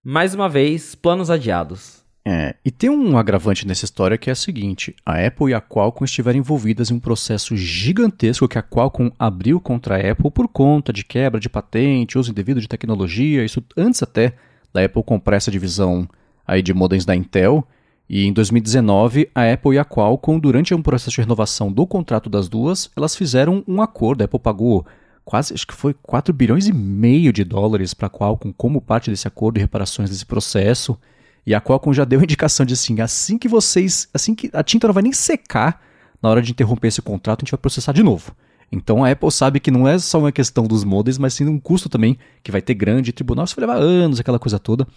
[0.09, 2.01] mais uma vez, planos adiados.
[2.23, 5.59] É, e tem um agravante nessa história que é a seguinte: a Apple e a
[5.59, 10.47] Qualcomm estiveram envolvidas em um processo gigantesco que a Qualcomm abriu contra a Apple por
[10.47, 14.33] conta de quebra de patente, uso indevido de tecnologia, isso antes até
[14.73, 16.07] da Apple comprar essa divisão
[16.47, 17.67] aí de modems da Intel.
[18.09, 22.29] E em 2019, a Apple e a Qualcomm, durante um processo de renovação do contrato
[22.29, 24.21] das duas, elas fizeram um acordo.
[24.21, 24.85] A Apple pagou
[25.27, 29.11] quase, acho que foi 4 bilhões e meio de dólares para a Qualcomm como parte
[29.11, 30.97] desse acordo e reparações desse processo.
[31.45, 34.87] E a Qualcomm já deu indicação de assim, assim que vocês, assim que a tinta
[34.87, 35.81] não vai nem secar
[36.23, 38.33] na hora de interromper esse contrato, a gente vai processar de novo.
[38.71, 41.59] Então a Apple sabe que não é só uma questão dos modems, mas sim um
[41.59, 44.87] custo também que vai ter grande, tribunal, isso vai levar anos, aquela coisa toda.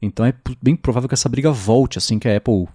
[0.00, 0.32] Então é
[0.62, 2.66] bem provável que essa briga volte assim que a Apple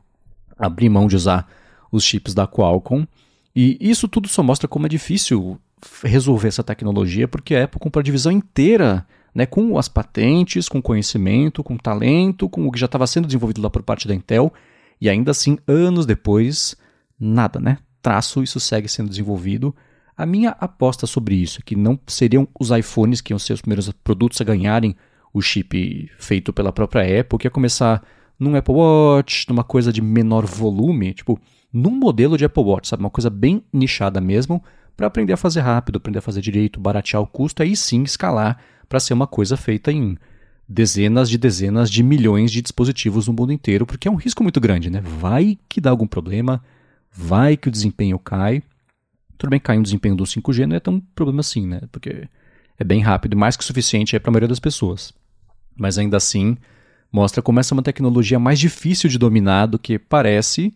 [0.60, 1.48] abrir mão de usar
[1.92, 3.08] os chips da Qualcomm.
[3.56, 5.60] E isso tudo só mostra como é difícil
[6.04, 10.82] resolver essa tecnologia, porque a Apple comprou a divisão inteira, né, com as patentes, com
[10.82, 14.52] conhecimento, com talento, com o que já estava sendo desenvolvido lá por parte da Intel,
[15.00, 16.76] e ainda assim, anos depois,
[17.20, 17.78] nada, né?
[18.02, 19.74] Traço, isso segue sendo desenvolvido.
[20.18, 23.62] A minha aposta sobre isso é que não seriam os iPhones que iam ser os
[23.62, 24.96] primeiros produtos a ganharem
[25.34, 28.04] o chip feito pela própria Apple, que ia começar
[28.38, 31.40] num Apple Watch, numa coisa de menor volume, tipo,
[31.72, 33.04] num modelo de Apple Watch, sabe?
[33.04, 34.64] Uma coisa bem nichada mesmo,
[35.00, 38.62] para aprender a fazer rápido, aprender a fazer direito, baratear o custo, aí sim escalar
[38.90, 40.18] para ser uma coisa feita em
[40.68, 44.60] dezenas de dezenas de milhões de dispositivos no mundo inteiro, porque é um risco muito
[44.60, 45.00] grande, né?
[45.00, 46.62] Vai que dá algum problema,
[47.14, 48.62] vai que o desempenho cai.
[49.38, 51.80] Tudo bem cair um desempenho do 5G não é tão problema assim, né?
[51.94, 52.28] Porque
[52.78, 55.14] é bem rápido, mais que suficiente para a maioria das pessoas.
[55.78, 56.58] Mas ainda assim,
[57.10, 60.76] mostra como essa é uma tecnologia mais difícil de dominar do que parece.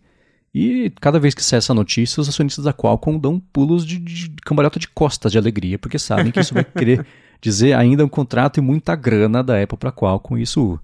[0.54, 4.30] E cada vez que sai essa notícia, os acionistas da Qualcomm dão pulos de, de
[4.44, 7.04] cambalhota de costas de alegria, porque sabem que isso vai querer
[7.42, 10.38] dizer ainda um contrato e muita grana da Apple para a Qualcomm.
[10.38, 10.78] E isso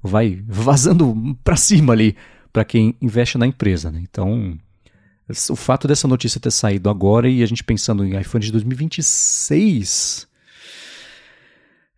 [0.00, 2.16] vai vazando para cima ali
[2.52, 3.90] para quem investe na empresa.
[3.90, 4.00] Né?
[4.08, 4.56] Então,
[5.50, 10.28] o fato dessa notícia ter saído agora e a gente pensando em iPhone de 2026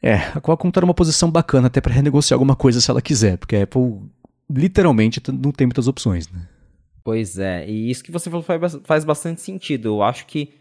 [0.03, 3.37] é, a Qualcomm tá numa posição bacana até para renegociar alguma coisa se ela quiser,
[3.37, 4.01] porque a Apple
[4.49, 6.41] literalmente não tem muitas opções, né?
[7.09, 8.45] Pois é, e isso que você falou
[8.85, 9.89] faz bastante sentido.
[9.89, 10.53] Eu acho que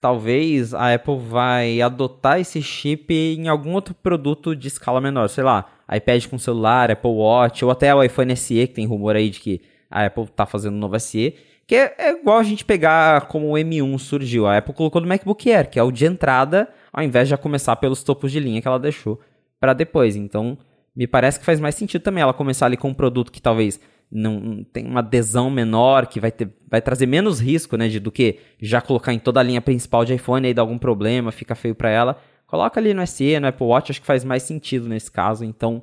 [0.00, 5.42] talvez a Apple vai adotar esse chip em algum outro produto de escala menor, sei
[5.42, 9.30] lá, iPad com celular, Apple Watch, ou até o iPhone SE, que tem rumor aí
[9.30, 11.34] de que a Apple tá fazendo um novo SE,
[11.66, 14.46] que é, é igual a gente pegar como o M1 surgiu.
[14.46, 17.36] A Apple colocou no MacBook Air, que é o de entrada ao invés de já
[17.36, 19.18] começar pelos topos de linha que ela deixou
[19.58, 20.14] para depois.
[20.14, 20.56] Então,
[20.94, 23.80] me parece que faz mais sentido também ela começar ali com um produto que talvez
[24.10, 28.10] não tem uma adesão menor, que vai, ter, vai trazer menos risco, né, de, do
[28.10, 31.54] que já colocar em toda a linha principal de iPhone e dar algum problema, fica
[31.54, 32.20] feio para ela.
[32.46, 35.44] Coloca ali no SE, no Apple Watch, acho que faz mais sentido nesse caso.
[35.44, 35.80] Então,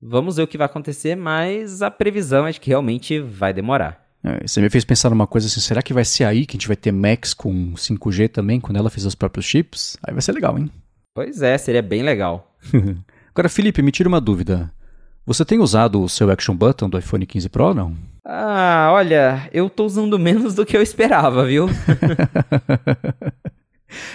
[0.00, 4.02] vamos ver o que vai acontecer, mas a previsão é de que realmente vai demorar.
[4.22, 6.58] É, você me fez pensar numa coisa assim, será que vai ser aí que a
[6.58, 9.96] gente vai ter Max com 5G também, quando ela fizer os próprios chips?
[10.06, 10.70] Aí vai ser legal, hein?
[11.14, 12.54] Pois é, seria bem legal.
[13.34, 14.70] Agora, Felipe, me tira uma dúvida.
[15.24, 17.96] Você tem usado o seu Action Button do iPhone 15 Pro não?
[18.24, 21.68] Ah, olha, eu tô usando menos do que eu esperava, viu?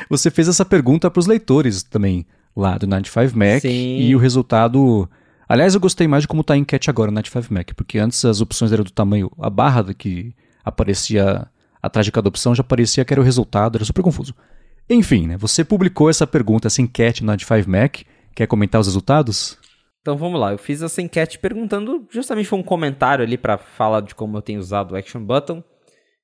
[0.10, 4.00] Você fez essa pergunta para os leitores também, lá do 95 Mac, Sim.
[4.00, 5.10] e o resultado
[5.50, 8.24] Aliás, eu gostei mais de como está a enquete agora na 95 Mac, porque antes
[8.26, 11.48] as opções eram do tamanho, a barra que aparecia
[11.82, 14.36] atrás de cada opção já parecia que era o resultado, era super confuso.
[14.90, 17.98] Enfim, né, você publicou essa pergunta, essa enquete na 95 Mac,
[18.36, 19.58] quer comentar os resultados?
[20.08, 24.00] Então vamos lá, eu fiz essa enquete perguntando, justamente foi um comentário ali para falar
[24.00, 25.62] de como eu tenho usado o Action Button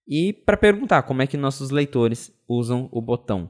[0.07, 3.49] e para perguntar como é que nossos leitores usam o botão.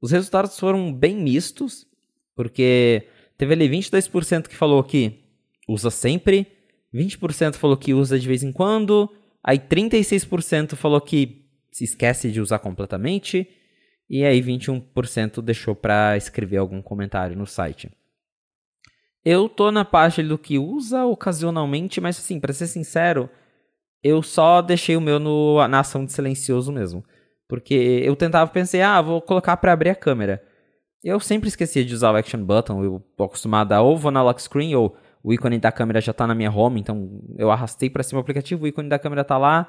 [0.00, 1.86] Os resultados foram bem mistos,
[2.34, 3.06] porque
[3.36, 5.24] Teve ali 22% que falou que
[5.68, 6.46] usa sempre,
[6.94, 9.10] 20% falou que usa de vez em quando,
[9.42, 13.48] aí 36% falou que se esquece de usar completamente,
[14.08, 17.90] e aí 21% deixou para escrever algum comentário no site.
[19.24, 23.30] Eu tô na parte do que usa ocasionalmente, mas assim, para ser sincero,
[24.02, 27.02] eu só deixei o meu no, na ação de silencioso mesmo.
[27.48, 30.42] Porque eu tentava pensar, ah, vou colocar para abrir a câmera.
[31.02, 34.22] Eu sempre esquecia de usar o Action Button, eu tô acostumado a ou vou na
[34.22, 37.88] lock screen ou o ícone da câmera já está na minha home, então eu arrastei
[37.88, 39.68] para cima o aplicativo, o ícone da câmera está lá,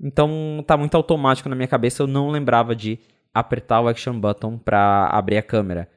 [0.00, 3.00] então está muito automático na minha cabeça, eu não lembrava de
[3.34, 5.88] apertar o Action Button para abrir a câmera.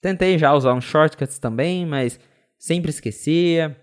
[0.00, 2.18] Tentei já usar uns shortcuts também, mas
[2.58, 3.76] sempre esquecia.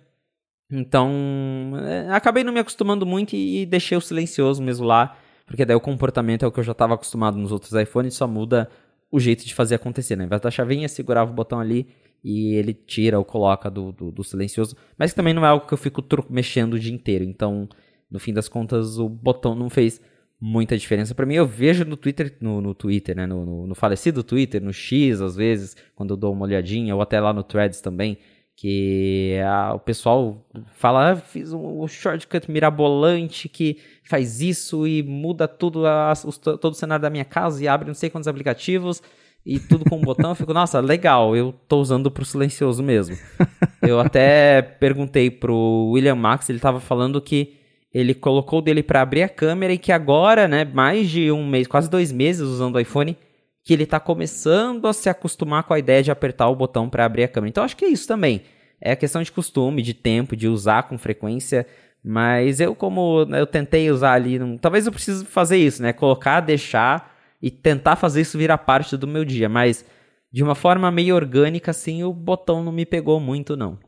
[0.69, 5.75] Então, é, acabei não me acostumando muito e deixei o silencioso mesmo lá, porque daí
[5.75, 8.69] o comportamento é o que eu já estava acostumado nos outros iPhones, só muda
[9.11, 10.25] o jeito de fazer acontecer, né?
[10.25, 11.87] Em vez da chavinha, segurava o botão ali
[12.23, 14.75] e ele tira ou coloca do, do, do silencioso.
[14.97, 17.23] Mas também não é algo que eu fico mexendo o dia inteiro.
[17.23, 17.69] Então,
[18.09, 20.01] no fim das contas, o botão não fez
[20.41, 21.35] muita diferença para mim.
[21.35, 23.27] Eu vejo no Twitter, no, no Twitter, né?
[23.27, 27.01] No, no, no, falecido Twitter, no X, às vezes, quando eu dou uma olhadinha, ou
[27.01, 28.17] até lá no Threads também,
[28.55, 35.03] que a, o pessoal fala, ah, fiz um, um, shortcut mirabolante que faz isso e
[35.03, 38.27] muda tudo, a, os, todo o cenário da minha casa e abre não sei quantos
[38.27, 39.03] aplicativos
[39.45, 40.31] e tudo com um botão.
[40.31, 43.17] Eu fico, nossa, legal, eu tô usando pro silencioso mesmo.
[43.83, 47.57] eu até perguntei pro William Max, ele tava falando que
[47.93, 51.67] ele colocou dele para abrir a câmera e que agora, né, mais de um mês,
[51.67, 53.17] quase dois meses usando o iPhone,
[53.65, 57.03] que ele está começando a se acostumar com a ideia de apertar o botão para
[57.03, 57.49] abrir a câmera.
[57.49, 58.43] Então acho que é isso também.
[58.79, 61.65] é questão de costume, de tempo, de usar com frequência.
[62.03, 65.91] Mas eu, como eu tentei usar ali, não, talvez eu precise fazer isso, né?
[65.91, 67.11] Colocar, deixar
[67.41, 69.49] e tentar fazer isso virar parte do meu dia.
[69.49, 69.83] Mas
[70.31, 73.79] de uma forma meio orgânica, assim, o botão não me pegou muito, não.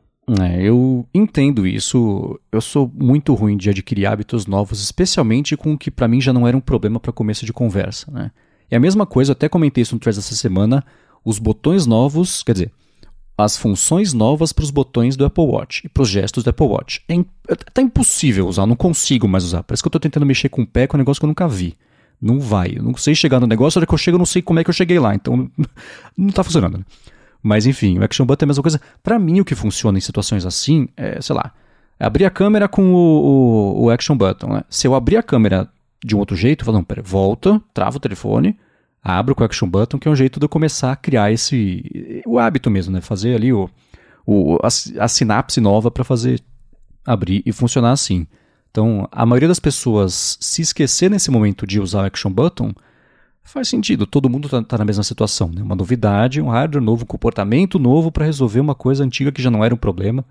[0.42, 2.40] É, eu entendo isso.
[2.50, 6.32] Eu sou muito ruim de adquirir hábitos novos, especialmente com o que para mim já
[6.32, 8.32] não era um problema para começo de conversa, né?
[8.70, 10.84] E a mesma coisa, eu até comentei isso no Threads essa semana,
[11.24, 12.72] os botões novos, quer dizer,
[13.36, 16.66] as funções novas para os botões do Apple Watch e para os gestos do Apple
[16.66, 17.02] Watch.
[17.08, 19.62] É, é tá impossível usar, não consigo mais usar.
[19.62, 21.46] Parece que eu estou tentando mexer com o pé com um negócio que eu nunca
[21.46, 21.76] vi.
[22.20, 22.74] Não vai.
[22.76, 24.58] Eu não sei chegar no negócio, a hora que eu chego eu não sei como
[24.58, 25.14] é que eu cheguei lá.
[25.14, 25.48] Então,
[26.18, 26.78] não está funcionando.
[26.78, 26.84] Né?
[27.40, 28.80] Mas enfim, o Action Button é a mesma coisa.
[29.04, 31.52] Para mim, o que funciona em situações assim é, sei lá,
[32.00, 34.48] é abrir a câmera com o, o, o Action Button.
[34.48, 34.64] Né?
[34.68, 35.68] Se eu abrir a câmera
[36.04, 38.58] de um outro jeito, falando, pera, volta, trava o telefone,
[39.02, 42.22] abro o Action Button, que é um jeito de eu começar a criar esse.
[42.26, 43.00] o hábito mesmo, né?
[43.00, 43.68] Fazer ali o,
[44.26, 44.68] o, a,
[45.04, 46.40] a sinapse nova para fazer
[47.04, 48.26] abrir e funcionar assim.
[48.70, 52.72] Então, a maioria das pessoas se esquecer nesse momento de usar o Action Button
[53.42, 54.06] faz sentido.
[54.06, 55.50] Todo mundo está tá na mesma situação.
[55.52, 55.62] Né?
[55.62, 59.50] Uma novidade, um hardware novo, um comportamento novo para resolver uma coisa antiga que já
[59.50, 60.24] não era um problema.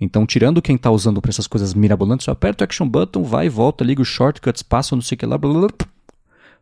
[0.00, 3.46] Então, tirando quem está usando para essas coisas mirabolantes, eu aperto o Action Button, vai
[3.46, 5.88] e volta, liga os shortcuts, passa não sei o que lá, blá, blá, blá,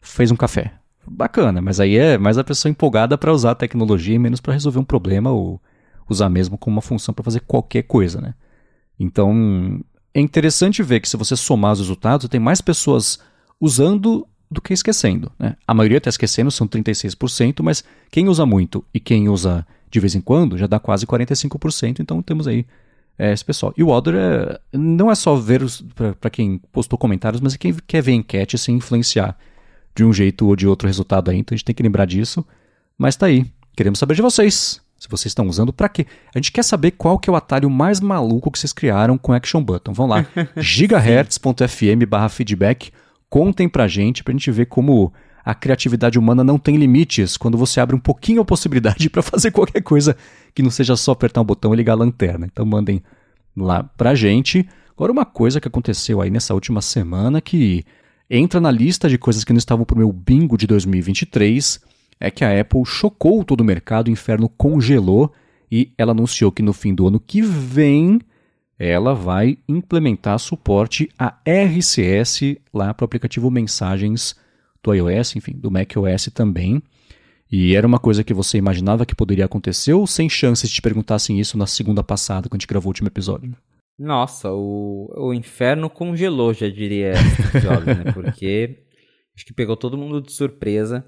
[0.00, 0.72] fez um café.
[1.06, 4.54] Bacana, mas aí é mais a pessoa empolgada para usar a tecnologia e menos para
[4.54, 5.60] resolver um problema ou
[6.08, 8.34] usar mesmo como uma função para fazer qualquer coisa, né?
[8.98, 9.80] Então,
[10.14, 13.18] é interessante ver que se você somar os resultados, tem mais pessoas
[13.60, 15.30] usando do que esquecendo.
[15.38, 15.56] Né?
[15.66, 20.14] A maioria está esquecendo, são 36%, mas quem usa muito e quem usa de vez
[20.14, 22.66] em quando já dá quase 45%, então temos aí
[23.18, 23.72] é, esse pessoal.
[23.76, 25.62] E o Other é, não é só ver
[26.20, 29.36] para quem postou comentários, mas é quem quer ver enquete sem influenciar
[29.94, 32.44] de um jeito ou de outro resultado aí, então a gente tem que lembrar disso.
[32.98, 34.80] Mas tá aí, queremos saber de vocês.
[34.98, 36.06] Se vocês estão usando, para quê?
[36.34, 39.32] A gente quer saber qual que é o atalho mais maluco que vocês criaram com
[39.32, 39.92] Action Button.
[39.92, 42.90] Vão lá, gigahertz.fm feedback
[43.28, 45.12] contem pra gente, pra gente ver como
[45.46, 49.52] a criatividade humana não tem limites quando você abre um pouquinho a possibilidade para fazer
[49.52, 50.16] qualquer coisa
[50.52, 52.46] que não seja só apertar um botão e ligar a lanterna.
[52.46, 53.00] Então mandem
[53.56, 54.68] lá pra gente.
[54.96, 57.84] Agora uma coisa que aconteceu aí nessa última semana que
[58.28, 61.80] entra na lista de coisas que não estavam pro meu bingo de 2023
[62.18, 65.32] é que a Apple chocou todo o mercado, o inferno congelou
[65.70, 68.20] e ela anunciou que no fim do ano que vem
[68.76, 74.34] ela vai implementar suporte a RCS lá para o aplicativo Mensagens
[74.86, 76.82] do iOS, enfim, do macOS também.
[77.50, 80.82] E era uma coisa que você imaginava que poderia acontecer ou sem chances de te
[80.82, 83.56] perguntassem isso na segunda passada, quando a gente gravou o último episódio?
[83.98, 88.12] Nossa, o, o inferno congelou, já diria episódio, né?
[88.12, 88.84] Porque
[89.34, 91.04] acho que pegou todo mundo de surpresa.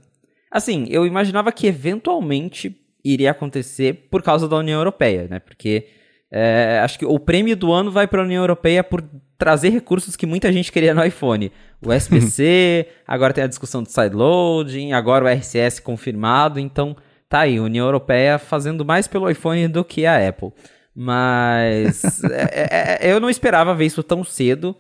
[0.51, 2.74] Assim, eu imaginava que eventualmente
[3.05, 5.39] iria acontecer por causa da União Europeia, né?
[5.39, 5.89] Porque
[6.31, 9.03] é, acho que o prêmio do ano vai para a União Europeia por
[9.39, 11.51] trazer recursos que muita gente queria no iPhone.
[11.85, 16.61] O SPC, agora tem a discussão do sideloading, agora o RCS confirmado.
[16.61, 16.97] Então,
[17.29, 20.53] tá aí, União Europeia fazendo mais pelo iPhone do que a Apple.
[20.95, 24.76] Mas é, é, é, eu não esperava ver isso tão cedo.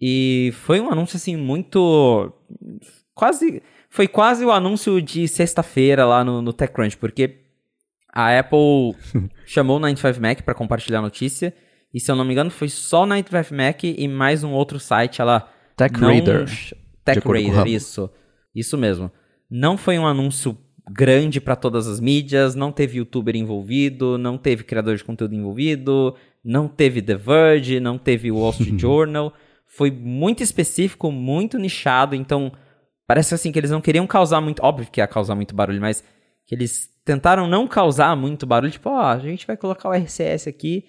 [0.00, 2.32] E foi um anúncio assim muito.
[3.14, 3.62] Quase.
[3.90, 7.39] Foi quase o anúncio de sexta-feira lá no, no TechCrunch, porque
[8.12, 8.94] a Apple
[9.46, 11.54] chamou o 95Mac para compartilhar a notícia.
[11.92, 15.20] E se eu não me engano, foi só o 95Mac e mais um outro site.
[15.20, 15.48] Ela.
[15.76, 16.46] TechRaider.
[17.04, 18.10] TechRaider, isso.
[18.54, 19.10] Isso mesmo.
[19.50, 20.56] Não foi um anúncio
[20.90, 26.16] grande para todas as mídias, não teve youtuber envolvido, não teve criador de conteúdo envolvido,
[26.44, 29.32] não teve The Verge, não teve Wall Street Journal.
[29.66, 32.52] Foi muito específico, muito nichado, então
[33.06, 36.02] parece assim que eles não queriam causar muito, óbvio que ia causar muito barulho, mas
[36.50, 39.92] que eles tentaram não causar muito barulho, tipo, ó, oh, a gente vai colocar o
[39.92, 40.84] RCS aqui,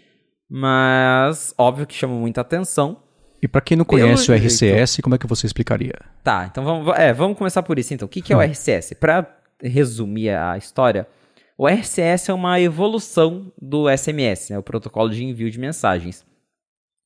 [0.49, 3.03] mas óbvio que chama muita atenção.
[3.39, 5.03] E para quem não conhece Pelo o RCS, jeito.
[5.03, 5.93] como é que você explicaria?
[6.23, 8.07] Tá, então vamos, é, vamos começar por isso então.
[8.07, 8.93] O que, que é o RCS?
[8.99, 11.07] Para resumir a história,
[11.55, 16.25] o RCS é uma evolução do SMS, né, o protocolo de envio de mensagens.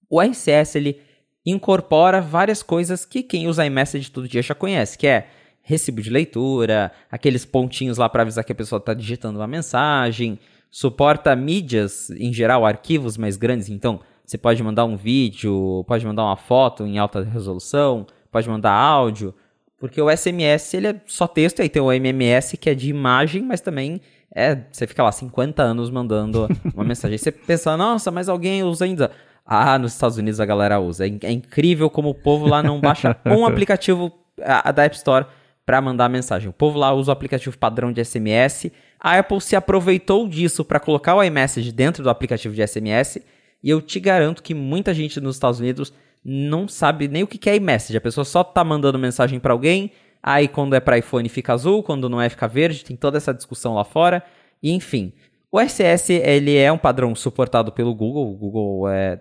[0.09, 1.01] O RCS ele
[1.45, 5.27] incorpora várias coisas que quem usa iMessage todo dia já conhece, que é
[5.65, 10.39] recibo de leitura, aqueles pontinhos lá para avisar que a pessoa está digitando uma mensagem,
[10.69, 16.23] suporta mídias, em geral, arquivos mais grandes, então você pode mandar um vídeo, pode mandar
[16.23, 19.33] uma foto em alta resolução, pode mandar áudio,
[19.79, 23.41] porque o SMS ele é só texto, aí tem o MMS que é de imagem,
[23.41, 23.99] mas também
[24.33, 27.15] é, você fica lá 50 anos mandando uma mensagem.
[27.15, 29.11] Aí você pensa, nossa, mas alguém usa ainda.
[29.45, 31.07] Ah, nos Estados Unidos a galera usa.
[31.07, 34.11] É, é incrível como o povo lá não baixa um aplicativo
[34.41, 35.25] a, a da App Store
[35.65, 36.47] para mandar mensagem.
[36.47, 38.71] O povo lá usa o aplicativo padrão de SMS.
[38.99, 43.17] A Apple se aproveitou disso para colocar o iMessage dentro do aplicativo de SMS.
[43.63, 45.91] E eu te garanto que muita gente nos Estados Unidos
[46.23, 47.97] não sabe nem o que é iMessage.
[47.97, 49.91] A pessoa só tá mandando mensagem para alguém.
[50.21, 52.85] Aí quando é para iPhone fica azul, quando não é fica verde.
[52.85, 54.23] Tem toda essa discussão lá fora.
[54.61, 55.13] E enfim,
[55.51, 58.31] o RCS ele é um padrão suportado pelo Google.
[58.31, 59.19] O Google é,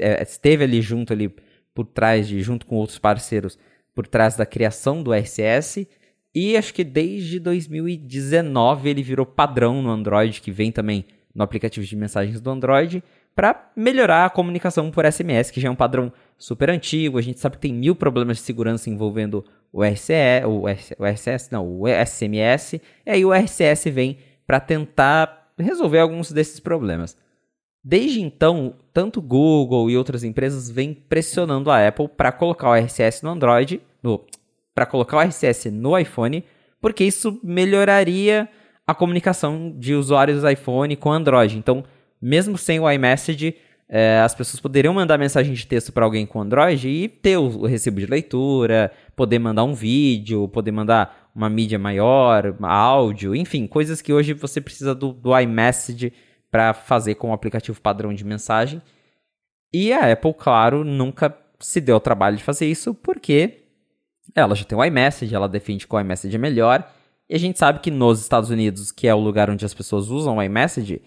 [0.00, 1.32] é, esteve ali junto ali
[1.72, 3.56] por trás de junto com outros parceiros
[3.94, 5.86] por trás da criação do RCS.
[6.34, 11.84] E acho que desde 2019 ele virou padrão no Android, que vem também no aplicativo
[11.84, 13.02] de mensagens do Android,
[13.34, 17.18] para melhorar a comunicação por SMS, que já é um padrão super antigo.
[17.18, 21.06] A gente sabe que tem mil problemas de segurança envolvendo o RCS, o, o
[21.50, 22.74] não, o SMS.
[23.06, 27.16] E aí o RCS vem para tentar resolver alguns desses problemas.
[27.82, 33.22] Desde então, tanto Google e outras empresas vêm pressionando a Apple para colocar o RCS
[33.22, 33.80] no Android,
[34.74, 36.44] para colocar o RCS no iPhone,
[36.80, 38.48] porque isso melhoraria
[38.86, 41.56] a comunicação de usuários do iPhone com Android.
[41.56, 41.84] Então,
[42.20, 43.56] mesmo sem o iMessage,
[43.88, 47.44] é, as pessoas poderiam mandar mensagem de texto para alguém com Android e ter o,
[47.44, 53.66] o, recibo de leitura, poder mandar um vídeo, poder mandar uma mídia maior, áudio, enfim,
[53.66, 56.12] coisas que hoje você precisa do, do iMessage
[56.50, 58.82] para fazer com o aplicativo padrão de mensagem.
[59.72, 63.60] E a Apple, claro, nunca se deu o trabalho de fazer isso porque
[64.34, 66.90] ela já tem o iMessage, ela defende que o iMessage é melhor.
[67.28, 70.08] E a gente sabe que nos Estados Unidos, que é o lugar onde as pessoas
[70.08, 71.00] usam o iMessage,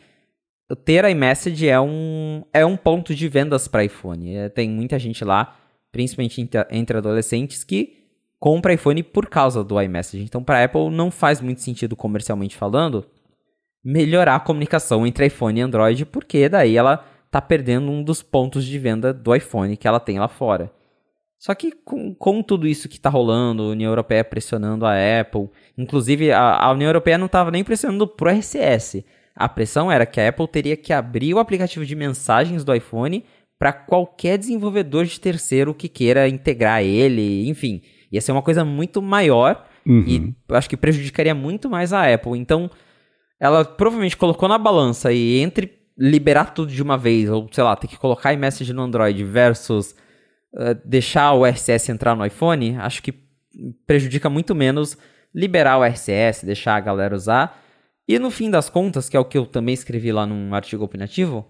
[0.86, 4.36] ter iMessage é um, é um ponto de vendas para iPhone.
[4.36, 5.56] É, tem muita gente lá,
[5.92, 7.98] principalmente entre, adolescentes, que
[8.40, 10.24] compra iPhone por causa do iMessage.
[10.24, 13.06] Então, para Apple, não faz muito sentido comercialmente falando
[13.84, 18.66] melhorar a comunicação entre iPhone e Android, porque daí ela tá perdendo um dos pontos
[18.66, 20.72] de venda do iPhone que ela tem lá fora.
[21.38, 25.50] Só que com, com tudo isso que está rolando, a União Europeia pressionando a Apple,
[25.78, 29.04] inclusive a, a União Europeia não estava nem pressionando pro RCS.
[29.36, 33.26] A pressão era que a Apple teria que abrir o aplicativo de mensagens do iPhone
[33.60, 37.82] para qualquer desenvolvedor de terceiro que queira integrar ele, enfim.
[38.12, 40.06] Ia ser uma coisa muito maior uhum.
[40.08, 42.38] e acho que prejudicaria muito mais a Apple.
[42.38, 42.70] Então,
[43.44, 47.76] ela provavelmente colocou na balança e entre liberar tudo de uma vez, ou sei lá,
[47.76, 49.92] ter que colocar iMessage no Android versus
[50.54, 53.14] uh, deixar o RCS entrar no iPhone, acho que
[53.86, 54.98] prejudica muito menos
[55.36, 57.62] liberar o RCS, deixar a galera usar.
[58.08, 60.86] E no fim das contas, que é o que eu também escrevi lá num artigo
[60.86, 61.46] opinativo,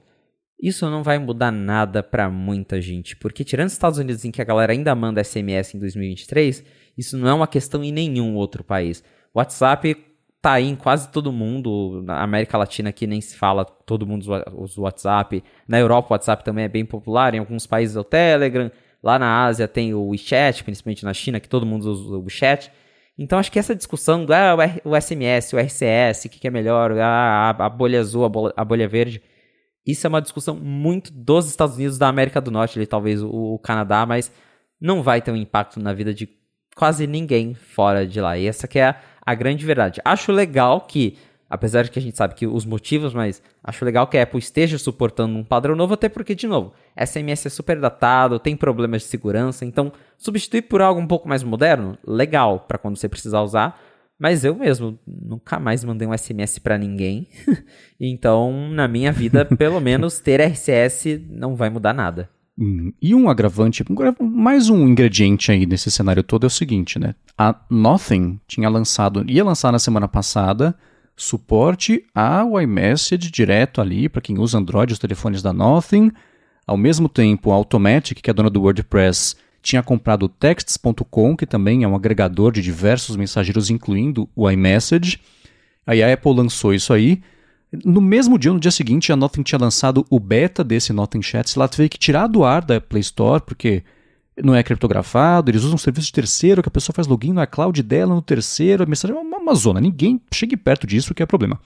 [0.59, 4.41] isso não vai mudar nada para muita gente, porque tirando os Estados Unidos em que
[4.41, 6.63] a galera ainda manda SMS em 2023,
[6.97, 9.03] isso não é uma questão em nenhum outro país.
[9.31, 10.12] WhatsApp
[10.43, 12.01] tá aí em quase todo mundo.
[12.03, 14.23] Na América Latina aqui nem se fala, todo mundo
[14.57, 15.41] usa o WhatsApp.
[15.65, 18.69] Na Europa o WhatsApp também é bem popular, em alguns países é o Telegram.
[19.01, 22.69] Lá na Ásia tem o WeChat, principalmente na China, que todo mundo usa o WeChat.
[23.17, 26.51] Então acho que essa discussão do ah, o SMS, o RCS, o que, que é
[26.51, 29.21] melhor, ah, a, bolha azul, a bolha, a bolha, verde,
[29.85, 33.29] isso é uma discussão muito dos Estados Unidos, da América do Norte, ali, talvez o,
[33.29, 34.31] o Canadá, mas
[34.79, 36.27] não vai ter um impacto na vida de
[36.75, 38.37] quase ninguém fora de lá.
[38.37, 38.95] E essa que é a,
[39.25, 40.01] a grande verdade.
[40.03, 41.17] Acho legal que,
[41.49, 44.39] apesar de que a gente sabe que os motivos, mas acho legal que a Apple
[44.39, 49.03] esteja suportando um padrão novo, até porque, de novo, SMS é super datado, tem problemas
[49.03, 53.41] de segurança, então substituir por algo um pouco mais moderno, legal para quando você precisar
[53.41, 53.79] usar.
[54.19, 57.27] Mas eu mesmo nunca mais mandei um SMS para ninguém.
[57.99, 62.29] então, na minha vida, pelo menos ter RCS não vai mudar nada.
[62.57, 63.83] Hum, e um agravante,
[64.21, 67.15] mais um ingrediente aí nesse cenário todo é o seguinte, né?
[67.35, 70.75] A Nothing tinha lançado, ia lançar na semana passada,
[71.15, 76.11] suporte ao iMessage direto ali para quem usa Android, os telefones da Nothing.
[76.65, 81.47] Ao mesmo tempo, a Automatic, que é dona do WordPress, tinha comprado o Texts.com, que
[81.47, 85.19] também é um agregador de diversos mensageiros, incluindo o iMessage.
[85.87, 87.21] Aí a Apple lançou isso aí.
[87.83, 91.57] No mesmo dia, no dia seguinte, a Nothing tinha lançado o beta desse Nothing Chats.
[91.57, 93.83] Ela teve que tirar do ar da Play Store, porque
[94.41, 97.47] não é criptografado, eles usam um serviço de terceiro, que a pessoa faz login na
[97.47, 99.79] cloud dela, no terceiro, a mensagem é uma, uma zona.
[99.79, 101.59] Ninguém chegue perto disso, que é problema.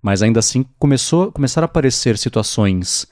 [0.00, 3.06] Mas ainda assim, começou, começaram a aparecer situações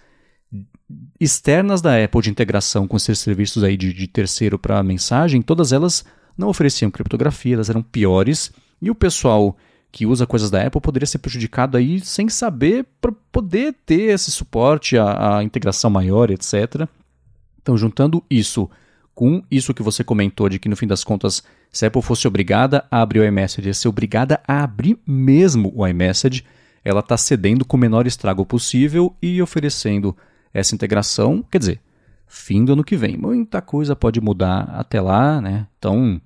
[1.21, 5.73] externas da Apple de integração com esses serviços aí de, de terceiro para mensagem, todas
[5.73, 6.05] elas
[6.37, 9.57] não ofereciam criptografia, elas eram piores, e o pessoal
[9.91, 14.31] que usa coisas da Apple poderia ser prejudicado aí sem saber para poder ter esse
[14.31, 16.87] suporte, a, a, integração maior, etc.
[17.61, 18.69] Então, juntando isso
[19.15, 22.29] com isso que você comentou de que no fim das contas, se a Apple fosse
[22.29, 26.45] obrigada a abrir o iMessage, ia ser obrigada a abrir mesmo o iMessage,
[26.85, 30.17] ela está cedendo com o menor estrago possível e oferecendo
[30.55, 31.81] essa integração, quer dizer,
[32.29, 33.17] fim do ano que vem.
[33.17, 35.67] Muita coisa pode mudar até lá, né?
[35.79, 36.21] Então,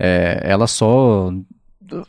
[0.00, 1.32] É, ela só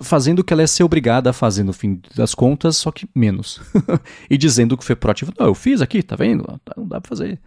[0.01, 3.07] fazendo o que ela é ser obrigada a fazer no fim das contas, só que
[3.15, 3.61] menos.
[4.30, 5.34] e dizendo que foi proativo.
[5.38, 6.59] Não, eu fiz aqui, tá vendo?
[6.75, 7.39] Não dá pra fazer.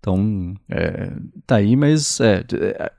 [0.00, 1.12] Então, é,
[1.46, 2.44] tá aí, mas é,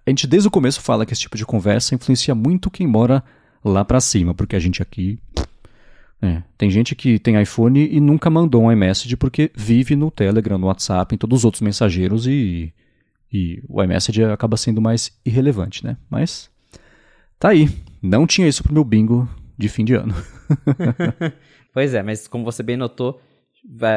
[0.06, 3.24] a gente desde o começo fala que esse tipo de conversa influencia muito quem mora
[3.64, 5.20] lá para cima, porque a gente aqui.
[6.22, 10.58] É, tem gente que tem iPhone e nunca mandou um iMessage porque vive no Telegram,
[10.58, 12.74] no WhatsApp, em todos os outros mensageiros e,
[13.32, 15.96] e o iMessage acaba sendo mais irrelevante, né?
[16.10, 16.50] Mas
[17.40, 17.70] tá aí.
[18.02, 19.28] Não tinha isso pro meu bingo
[19.58, 20.16] de fim de ano.
[21.74, 23.20] pois é, mas como você bem notou,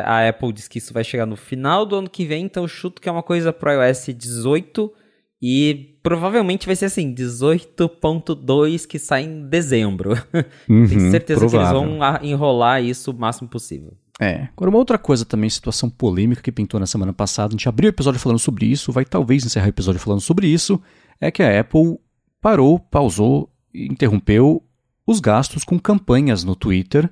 [0.05, 3.01] a Apple diz que isso vai chegar no final do ano que vem, então chuto
[3.01, 4.93] que é uma coisa pro iOS 18
[5.41, 10.13] e provavelmente vai ser assim, 18.2 que sai em dezembro.
[10.69, 11.81] Uhum, Tenho certeza provável.
[11.81, 13.93] que eles vão enrolar isso o máximo possível.
[14.21, 14.49] É.
[14.57, 17.89] Agora, uma outra coisa também, situação polêmica que pintou na semana passada, a gente abriu
[17.89, 20.81] o episódio falando sobre isso, vai talvez encerrar o episódio falando sobre isso,
[21.21, 21.99] é que a Apple
[22.41, 24.63] parou, pausou, interrompeu
[25.07, 27.11] os gastos com campanhas no Twitter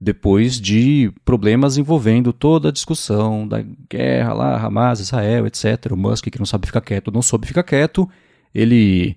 [0.00, 5.90] depois de problemas envolvendo toda a discussão da guerra lá, Hamas, Israel, etc.
[5.90, 8.08] O Musk, que não sabe ficar quieto, não soube ficar quieto,
[8.54, 9.16] ele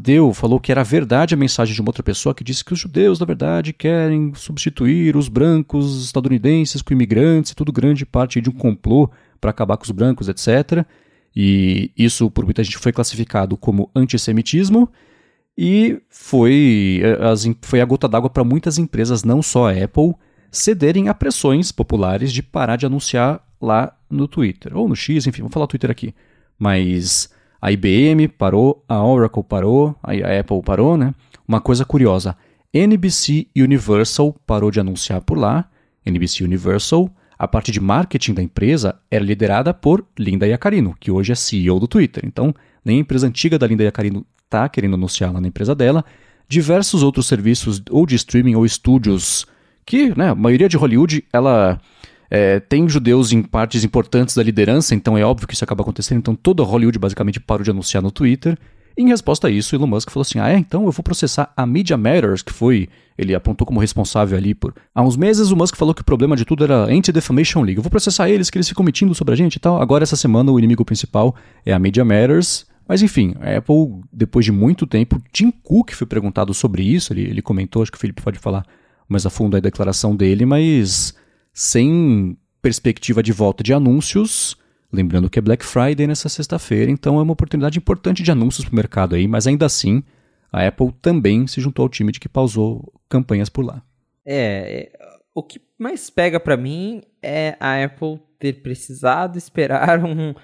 [0.00, 2.78] deu, falou que era verdade a mensagem de uma outra pessoa que disse que os
[2.78, 8.52] judeus, na verdade, querem substituir os brancos estadunidenses com imigrantes, tudo grande parte de um
[8.52, 9.08] complô
[9.40, 10.84] para acabar com os brancos, etc.
[11.34, 14.90] E isso, por muita gente, foi classificado como antissemitismo.
[15.60, 20.14] E foi, eh, as, foi a gota d'água para muitas empresas, não só a Apple,
[20.52, 24.76] cederem a pressões populares de parar de anunciar lá no Twitter.
[24.76, 26.14] Ou no X, enfim, vamos falar Twitter aqui.
[26.56, 27.28] Mas
[27.60, 31.12] a IBM parou, a Oracle parou, a Apple parou, né?
[31.46, 32.36] Uma coisa curiosa,
[32.72, 35.68] NBC Universal parou de anunciar por lá.
[36.06, 41.32] NBC Universal, a parte de marketing da empresa era liderada por Linda Yacarino, que hoje
[41.32, 42.24] é CEO do Twitter.
[42.24, 42.54] Então,
[42.88, 46.04] nem a empresa antiga da Linda Yacarino está querendo anunciar lá na empresa dela,
[46.48, 49.46] diversos outros serviços ou de streaming ou estúdios
[49.84, 51.80] que, né, a maioria de Hollywood, ela
[52.30, 56.18] é, tem judeus em partes importantes da liderança, então é óbvio que isso acaba acontecendo,
[56.18, 58.58] então toda Hollywood basicamente parou de anunciar no Twitter.
[58.96, 60.56] Em resposta a isso, Elon Musk falou assim: Ah, é?
[60.56, 62.88] Então eu vou processar a Media Matters, que foi.
[63.16, 64.74] Ele apontou como responsável ali por.
[64.92, 67.76] Há uns meses o Musk falou que o problema de tudo era Anti-Defamation League.
[67.76, 69.80] Eu vou processar eles, que eles ficam mentindo sobre a gente e tal.
[69.80, 72.66] Agora, essa semana, o inimigo principal é a Media Matters.
[72.88, 77.20] Mas enfim, a Apple, depois de muito tempo, Tim Cook foi perguntado sobre isso, ele,
[77.20, 78.64] ele comentou, acho que o Felipe pode falar
[79.06, 81.14] mais a fundo a declaração dele, mas
[81.52, 84.56] sem perspectiva de volta de anúncios,
[84.90, 88.72] lembrando que é Black Friday nessa sexta-feira, então é uma oportunidade importante de anúncios para
[88.72, 90.02] o mercado aí, mas ainda assim,
[90.50, 93.82] a Apple também se juntou ao time de que pausou campanhas por lá.
[94.24, 100.34] É, é o que mais pega para mim é a Apple ter precisado esperar um,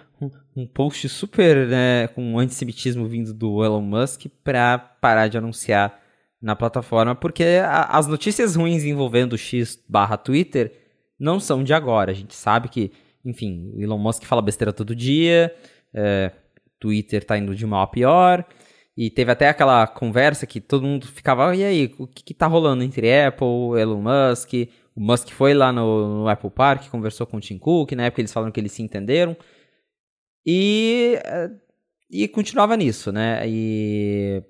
[0.57, 6.01] um post super né, com antissemitismo vindo do Elon Musk para parar de anunciar
[6.41, 10.73] na plataforma, porque a, as notícias ruins envolvendo o X barra Twitter
[11.19, 12.13] não são de agora.
[12.13, 12.93] A gente sabe que,
[13.25, 15.55] enfim, o Elon Musk fala besteira todo dia,
[15.93, 16.31] é,
[16.79, 18.45] Twitter tá indo de mal a pior,
[18.97, 22.47] e teve até aquela conversa que todo mundo ficava, e aí, o que, que tá
[22.47, 24.53] rolando entre Apple, Elon Musk?
[24.95, 28.21] O Musk foi lá no, no Apple Park, conversou com o Tim Cook, na época
[28.21, 29.37] eles falaram que eles se entenderam.
[30.47, 31.51] E, eh,
[32.11, 33.43] e continuava nisso, né?
[33.47, 34.43] E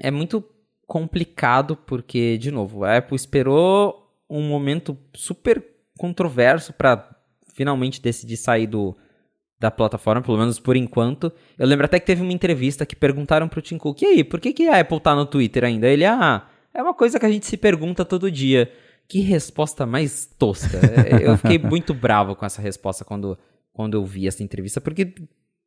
[0.00, 0.44] é muito
[0.86, 5.64] complicado porque, de novo, a Apple esperou um momento super
[5.98, 7.08] controverso para
[7.54, 8.96] finalmente decidir sair do,
[9.58, 11.32] da plataforma, pelo menos por enquanto.
[11.58, 14.40] Eu lembro até que teve uma entrevista que perguntaram pro Tim Cook, e aí, por
[14.40, 15.86] que, que a Apple tá no Twitter ainda?
[15.86, 18.72] Ele, ah, é uma coisa que a gente se pergunta todo dia.
[19.06, 20.78] Que resposta mais tosca.
[21.20, 23.36] eu fiquei muito bravo com essa resposta quando
[23.80, 25.14] quando eu vi essa entrevista, porque,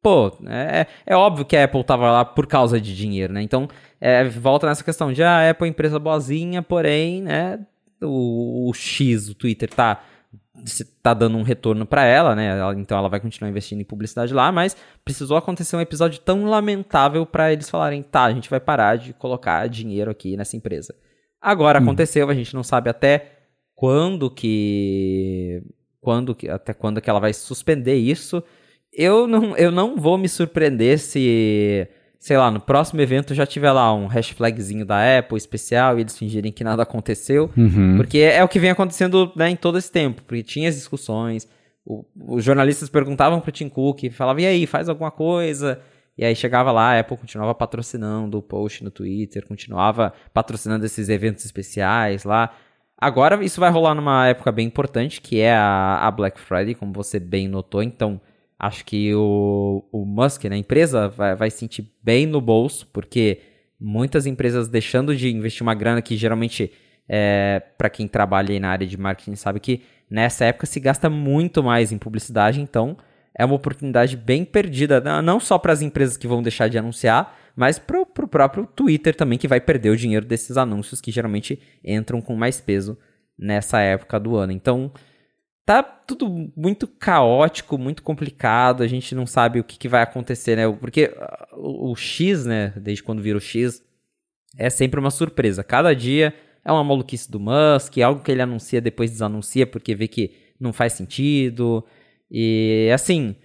[0.01, 3.41] pô, é, é óbvio que a Apple tava lá por causa de dinheiro, né?
[3.41, 3.67] Então,
[3.99, 7.59] é, volta nessa questão de ah, a Apple é empresa boazinha, porém, né,
[7.99, 10.03] o, o X, o Twitter tá
[11.01, 12.51] tá dando um retorno para ela, né?
[12.77, 17.25] Então ela vai continuar investindo em publicidade lá, mas precisou acontecer um episódio tão lamentável
[17.25, 20.93] para eles falarem, tá, a gente vai parar de colocar dinheiro aqui nessa empresa.
[21.41, 21.83] Agora hum.
[21.83, 23.31] aconteceu, a gente não sabe até
[23.73, 25.63] quando que
[26.03, 28.43] quando até quando que ela vai suspender isso.
[28.91, 31.87] Eu não, eu não vou me surpreender se,
[32.19, 36.17] sei lá, no próximo evento já tiver lá um hashtagzinho da Apple especial e eles
[36.17, 37.49] fingirem que nada aconteceu.
[37.57, 37.97] Uhum.
[37.97, 40.21] Porque é, o que vem acontecendo né, em todo esse tempo.
[40.21, 41.47] Porque tinha as discussões,
[41.83, 45.81] o, os jornalistas perguntavam pro Tim Cook, falavam, e aí, faz alguma coisa?
[46.17, 51.09] E aí chegava lá, a Apple continuava patrocinando o post no Twitter, continuava patrocinando esses
[51.09, 52.53] eventos especiais lá.
[52.97, 56.93] Agora isso vai rolar numa época bem importante, que é a, a Black Friday, como
[56.93, 57.83] você bem notou.
[57.83, 58.21] Então,
[58.63, 63.41] Acho que o, o Musk, né, a empresa, vai, vai sentir bem no bolso, porque
[63.77, 66.71] muitas empresas deixando de investir uma grana que geralmente,
[67.09, 71.61] é, para quem trabalha na área de marketing, sabe que nessa época se gasta muito
[71.61, 72.95] mais em publicidade, então
[73.37, 77.37] é uma oportunidade bem perdida, não só para as empresas que vão deixar de anunciar,
[77.55, 81.59] mas para o próprio Twitter também, que vai perder o dinheiro desses anúncios que geralmente
[81.83, 82.97] entram com mais peso
[83.37, 84.51] nessa época do ano.
[84.51, 84.91] Então,
[85.65, 90.55] tá tudo muito caótico, muito complicado, a gente não sabe o que, que vai acontecer,
[90.55, 90.71] né?
[90.71, 93.83] Porque ah, o, o, X, né, desde quando vira o X,
[94.57, 95.63] é sempre uma surpresa.
[95.63, 96.33] Cada dia
[96.65, 100.73] é uma maluquice do Musk, algo que ele anuncia depois desanuncia porque vê que não
[100.73, 101.83] faz sentido.
[102.29, 103.35] E assim,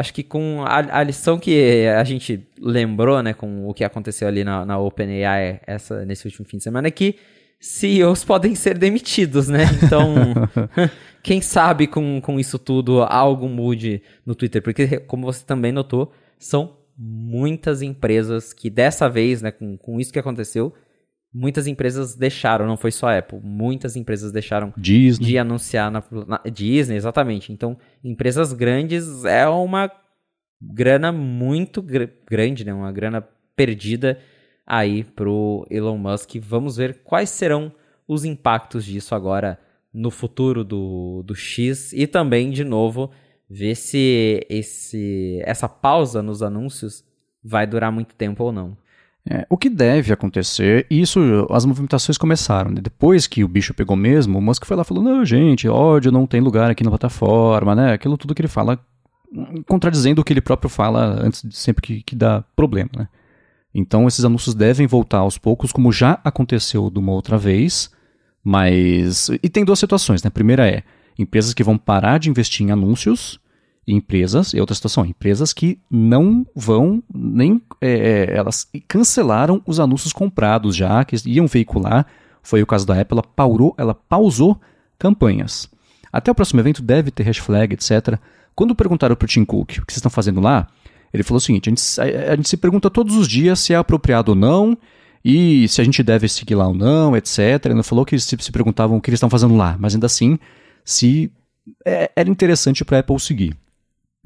[0.00, 4.26] acho que com a, a lição que a gente lembrou, né, com o que aconteceu
[4.26, 7.16] ali na, na OpenAI essa, nesse último fim de semana é que
[7.60, 9.64] CEOs podem ser demitidos, né?
[9.82, 10.14] Então,
[11.22, 16.10] quem sabe com, com isso tudo algo mude no Twitter, porque como você também notou,
[16.38, 20.72] são muitas empresas que dessa vez, né, com, com isso que aconteceu,
[21.32, 25.26] muitas empresas deixaram, não foi só a Apple, muitas empresas deixaram Disney.
[25.26, 27.52] de anunciar na, na, Disney, exatamente.
[27.52, 29.90] Então, empresas grandes é uma
[30.60, 33.26] grana muito gr grande, né, uma grana
[33.56, 34.18] perdida
[34.66, 36.36] aí pro Elon Musk.
[36.40, 37.72] Vamos ver quais serão
[38.06, 39.58] os impactos disso agora
[39.92, 43.10] no futuro do, do X e também, de novo,
[43.48, 47.04] ver se esse, essa pausa nos anúncios
[47.42, 48.76] vai durar muito tempo ou não.
[49.28, 52.70] É, o que deve acontecer, isso as movimentações começaram.
[52.70, 52.80] Né?
[52.80, 56.26] Depois que o bicho pegou mesmo, o Musk foi lá falou: não, gente, ódio não
[56.26, 57.92] tem lugar aqui na plataforma, né?
[57.92, 58.78] Aquilo tudo que ele fala,
[59.66, 63.08] contradizendo o que ele próprio fala antes de sempre que, que dá problema, né?
[63.74, 67.90] Então esses anúncios devem voltar aos poucos, como já aconteceu de uma outra vez,
[68.42, 69.28] mas.
[69.42, 70.28] E tem duas situações, né?
[70.28, 70.82] A primeira é
[71.18, 73.38] empresas que vão parar de investir em anúncios,
[73.86, 77.60] empresas, e outra situação, empresas que não vão nem.
[77.80, 77.90] É,
[78.30, 82.06] é, elas cancelaram os anúncios comprados já, que iam veicular.
[82.42, 84.58] Foi o caso da Apple, ela, paurou, ela pausou
[84.98, 85.68] campanhas.
[86.12, 88.18] Até o próximo evento deve ter hashtag, etc.
[88.54, 90.66] Quando perguntaram para o Tim Cook o que vocês estão fazendo lá,
[91.12, 93.72] ele falou o seguinte: a gente, a, a gente, se pergunta todos os dias se
[93.72, 94.76] é apropriado ou não,
[95.24, 97.64] e se a gente deve seguir lá ou não, etc.
[97.64, 100.06] Ele não falou que se, se perguntavam o que eles estão fazendo lá, mas ainda
[100.06, 100.38] assim,
[100.84, 101.30] se
[101.84, 103.56] é, era interessante para a Apple seguir.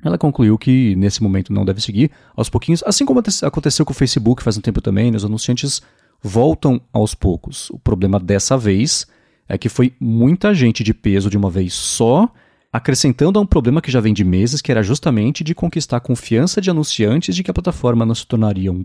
[0.05, 3.97] Ela concluiu que nesse momento não deve seguir, aos pouquinhos, assim como aconteceu com o
[3.97, 5.83] Facebook faz um tempo também, né, os anunciantes
[6.23, 7.71] voltam aos poucos.
[7.71, 9.07] O problema dessa vez
[9.49, 12.31] é que foi muita gente de peso de uma vez só
[12.75, 16.01] acrescentando a um problema que já vem de meses, que era justamente de conquistar a
[16.01, 18.85] confiança de anunciantes de que a plataforma não se tornaria um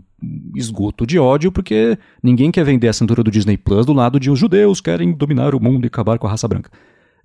[0.54, 4.30] esgoto de ódio, porque ninguém quer vender a cintura do Disney Plus do lado de
[4.30, 6.70] os judeus querem dominar o mundo e acabar com a raça branca.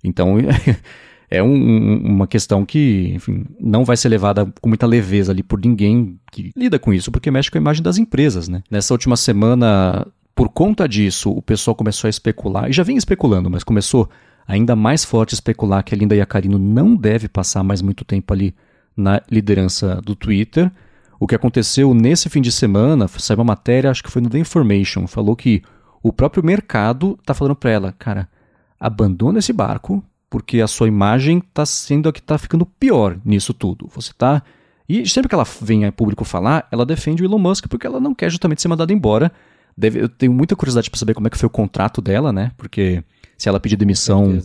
[0.02, 0.38] Então,
[1.30, 5.60] é um, uma questão que, enfim, não vai ser levada com muita leveza ali por
[5.60, 8.62] ninguém que lida com isso, porque mexe com a imagem das empresas, né?
[8.70, 13.50] Nessa última semana, por conta disso, o pessoal começou a especular, e já vinha especulando,
[13.50, 14.08] mas começou
[14.46, 18.54] ainda mais forte especular que a Linda Yacarino não deve passar mais muito tempo ali
[18.96, 20.70] na liderança do Twitter.
[21.18, 24.38] O que aconteceu nesse fim de semana, saiu uma matéria, acho que foi no The
[24.38, 25.62] Information, falou que
[26.02, 28.28] o próprio mercado está falando para ela, cara,
[28.78, 30.04] abandona esse barco,
[30.36, 33.88] porque a sua imagem está sendo a que está ficando pior nisso tudo.
[33.94, 34.42] Você está
[34.86, 37.98] e sempre que ela vem a público falar, ela defende o Elon Musk porque ela
[37.98, 39.32] não quer justamente ser mandada embora.
[39.74, 42.52] Deve, eu tenho muita curiosidade para saber como é que foi o contrato dela, né?
[42.58, 43.02] Porque
[43.38, 44.38] se ela pedir demissão.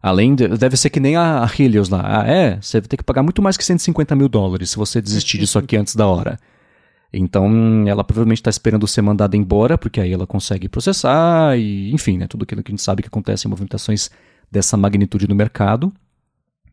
[0.00, 2.20] Além de, deve ser que nem a, a Helios lá.
[2.22, 2.60] Ah, é?
[2.60, 5.58] Você vai ter que pagar muito mais que 150 mil dólares se você desistir disso
[5.58, 6.38] aqui antes da hora.
[7.12, 12.18] Então, ela provavelmente está esperando ser mandada embora, porque aí ela consegue processar e, enfim,
[12.18, 14.10] né, tudo aquilo que a gente sabe que acontece em movimentações
[14.54, 15.92] dessa magnitude no mercado.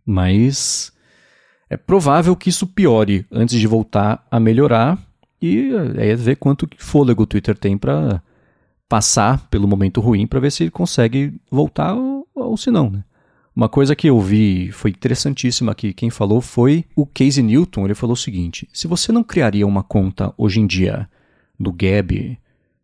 [0.05, 0.93] Mas
[1.69, 4.99] é provável que isso piore antes de voltar a melhorar.
[5.41, 8.21] E aí é ver quanto fôlego o Twitter tem para
[8.87, 13.03] passar pelo momento ruim para ver se ele consegue voltar ou, ou se não, né?
[13.55, 17.83] Uma coisa que eu vi foi interessantíssima aqui, quem falou foi o Casey Newton.
[17.83, 21.09] Ele falou o seguinte: se você não criaria uma conta hoje em dia
[21.59, 22.37] no Gab,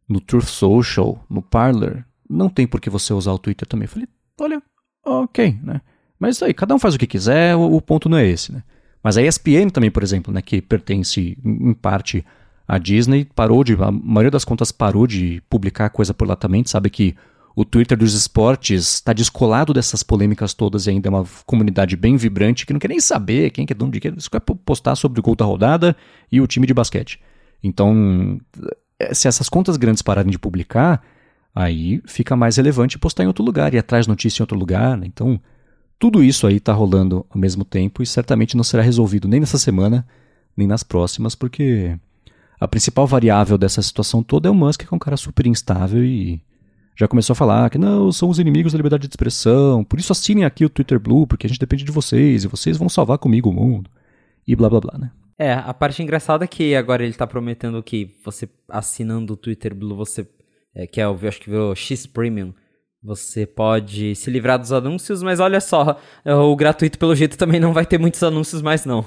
[0.10, 3.86] no Truth Social, no Parler, não tem por que você usar o Twitter também.
[3.86, 4.07] Eu falei,
[4.40, 4.61] olha,
[5.08, 5.82] ok, né?
[6.20, 8.64] Mas aí, cada um faz o que quiser, o, o ponto não é esse, né?
[9.04, 12.26] Mas a ESPN também, por exemplo, né, que pertence em parte
[12.68, 13.74] a Disney parou de.
[13.74, 16.66] A maioria das contas parou de publicar coisa por lá também.
[16.66, 17.16] Sabe que
[17.56, 22.18] o Twitter dos esportes está descolado dessas polêmicas todas e ainda é uma comunidade bem
[22.18, 24.20] vibrante que não quer nem saber quem que é dono de quem.
[24.20, 25.96] Só quer postar sobre o gol da rodada
[26.32, 27.22] e o time de basquete.
[27.64, 28.40] Então,
[29.14, 31.02] se essas contas grandes pararem de publicar,
[31.58, 34.98] aí fica mais relevante postar em outro lugar e atrás notícia em outro lugar.
[34.98, 35.08] Né?
[35.08, 35.40] Então,
[35.98, 39.58] tudo isso aí está rolando ao mesmo tempo e certamente não será resolvido nem nessa
[39.58, 40.08] semana,
[40.56, 41.98] nem nas próximas, porque
[42.60, 46.04] a principal variável dessa situação toda é o Musk, que é um cara super instável
[46.04, 46.42] e
[46.96, 50.12] já começou a falar que não, são os inimigos da liberdade de expressão, por isso
[50.12, 53.18] assinem aqui o Twitter Blue, porque a gente depende de vocês e vocês vão salvar
[53.18, 53.90] comigo o mundo.
[54.48, 55.12] E blá blá blá, né?
[55.38, 59.76] É, a parte engraçada é que agora ele tá prometendo que você assinando o Twitter
[59.76, 60.28] Blue, você.
[60.78, 62.54] É, que é o, acho que virou X Premium.
[63.04, 67.74] Você pode se livrar dos anúncios, mas olha só, o gratuito pelo jeito também não
[67.74, 69.04] vai ter muitos anúncios mais não.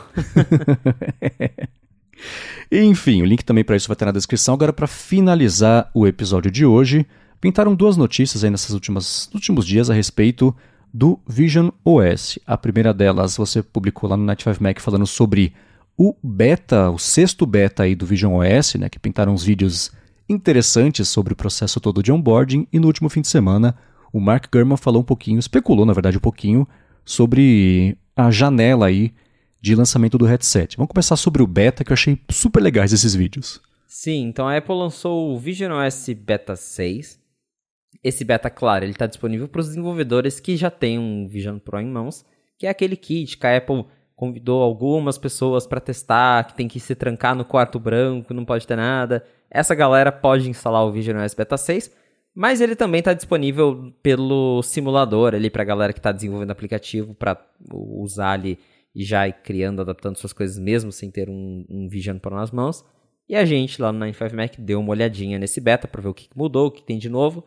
[2.72, 4.54] Enfim, o link também para isso vai estar na descrição.
[4.54, 7.06] Agora para finalizar o episódio de hoje,
[7.40, 10.54] pintaram duas notícias aí nessas últimas últimos dias a respeito
[10.92, 12.36] do Vision OS.
[12.44, 15.52] A primeira delas você publicou lá no Night 5 Mac falando sobre
[15.96, 19.92] o beta, o sexto beta aí do Vision OS, né, que pintaram uns vídeos
[20.30, 23.76] interessantes sobre o processo todo de onboarding e no último fim de semana
[24.12, 26.66] o Mark Gurman falou um pouquinho, especulou na verdade um pouquinho
[27.04, 29.12] sobre a janela aí
[29.60, 30.76] de lançamento do headset.
[30.76, 33.60] Vamos começar sobre o beta que eu achei super legais esses vídeos.
[33.86, 37.18] Sim, então a Apple lançou o Vision OS Beta 6.
[38.02, 41.80] Esse beta, claro, ele está disponível para os desenvolvedores que já têm um Vision Pro
[41.80, 42.24] em mãos,
[42.56, 43.84] que é aquele kit que a Apple
[44.14, 48.66] convidou algumas pessoas para testar, que tem que se trancar no quarto branco, não pode
[48.66, 49.24] ter nada.
[49.50, 51.90] Essa galera pode instalar o Vision OS Beta 6,
[52.34, 57.14] mas ele também está disponível pelo simulador ali para a galera que está desenvolvendo aplicativo
[57.14, 57.36] para
[57.72, 58.58] usar ali
[58.94, 62.50] e já ir criando, adaptando suas coisas mesmo sem ter um, um Vision Pro nas
[62.50, 62.84] mãos.
[63.28, 66.14] E a gente lá no 95 Mac deu uma olhadinha nesse beta para ver o
[66.14, 67.44] que mudou, o que tem de novo.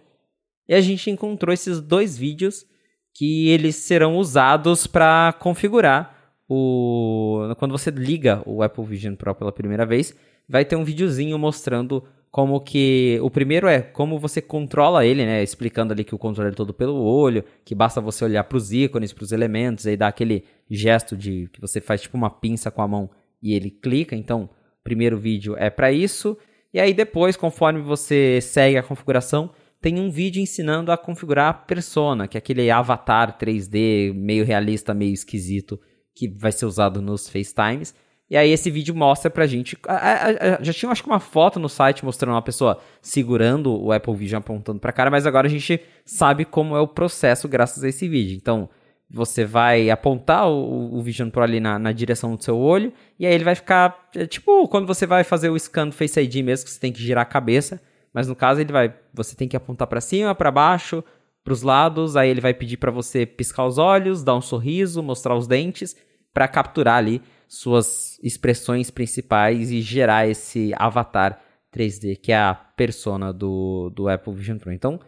[0.68, 2.66] E a gente encontrou esses dois vídeos
[3.14, 6.18] que eles serão usados para configurar
[6.48, 10.16] o quando você liga o Apple Vision Pro pela primeira vez,
[10.48, 15.44] vai ter um videozinho mostrando como que o primeiro é como você controla ele, né,
[15.44, 18.74] explicando ali que o controle é todo pelo olho, que basta você olhar para os
[18.74, 22.72] ícones, para os elementos, aí dá aquele gesto de que você faz tipo uma pinça
[22.72, 23.10] com a mão
[23.42, 24.16] e ele clica.
[24.16, 24.50] Então,
[24.84, 26.36] primeiro vídeo é para isso.
[26.74, 31.54] E aí depois, conforme você segue a configuração, tem um vídeo ensinando a configurar a
[31.54, 35.80] persona, que é aquele avatar 3D meio realista, meio esquisito
[36.16, 37.94] que vai ser usado nos FaceTimes.
[38.30, 39.78] E aí esse vídeo mostra pra gente.
[39.88, 44.16] A, já tinha, acho que, uma foto no site mostrando uma pessoa segurando o Apple
[44.16, 47.90] Vision apontando pra cara, mas agora a gente sabe como é o processo graças a
[47.90, 48.36] esse vídeo.
[48.36, 48.70] Então,
[49.10, 53.28] você vai apontar o, o Vision Pro ali na, na, direção do seu olho, e
[53.28, 54.10] aí ele vai ficar.
[54.16, 56.92] É, tipo, quando você vai fazer o scan do Face ID mesmo, que você tem
[56.92, 57.80] que girar a cabeça.
[58.12, 58.94] Mas no caso, ele vai.
[59.14, 61.04] Você tem que apontar para cima, para baixo,
[61.44, 65.04] para os lados, aí ele vai pedir para você piscar os olhos, dar um sorriso,
[65.04, 65.96] mostrar os dentes,
[66.34, 67.22] para capturar ali
[67.54, 71.40] suas expressões principais e gerar esse avatar
[71.72, 74.72] 3D, que é a persona do, do Apple Vision Pro.
[74.72, 75.00] Então,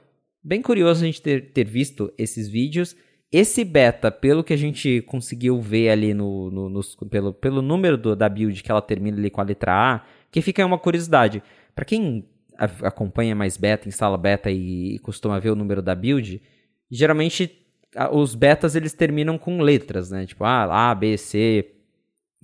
[0.43, 2.95] bem curioso a gente ter, ter visto esses vídeos.
[3.31, 7.97] Esse beta, pelo que a gente conseguiu ver ali no, no, no pelo, pelo número
[7.97, 11.41] do, da build que ela termina ali com a letra A, que fica uma curiosidade.
[11.73, 12.29] Para quem
[12.83, 16.39] acompanha mais beta, instala beta e, e costuma ver o número da build,
[16.91, 17.65] geralmente
[18.11, 20.27] os betas eles terminam com letras, né?
[20.27, 21.74] Tipo, ah, A, B, C.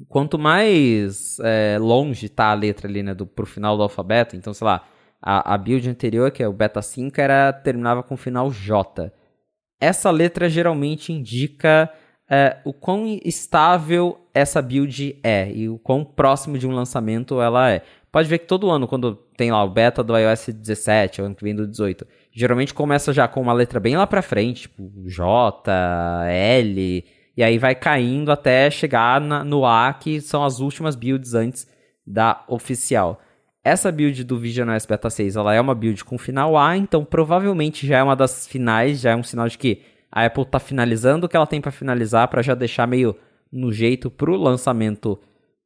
[0.07, 4.53] Quanto mais é, longe tá a letra ali, né, do, pro final do alfabeto, então,
[4.53, 4.85] sei lá,
[5.21, 9.11] a, a build anterior, que é o beta 5, era, terminava com o final J.
[9.79, 11.91] Essa letra geralmente indica
[12.29, 17.69] é, o quão estável essa build é e o quão próximo de um lançamento ela
[17.69, 17.81] é.
[18.11, 21.35] Pode ver que todo ano, quando tem lá o beta do iOS 17, o ano
[21.35, 24.91] que vem do 18, geralmente começa já com uma letra bem lá pra frente, tipo
[25.07, 25.71] J,
[26.29, 31.33] L, e aí vai caindo até chegar na, no A, que são as últimas builds
[31.33, 31.67] antes
[32.05, 33.21] da oficial.
[33.63, 37.05] Essa build do Vision OS Beta 6, ela é uma build com final A, então
[37.05, 39.81] provavelmente já é uma das finais, já é um sinal de que
[40.11, 43.15] a Apple está finalizando o que ela tem para finalizar para já deixar meio
[43.51, 45.19] no jeito pro lançamento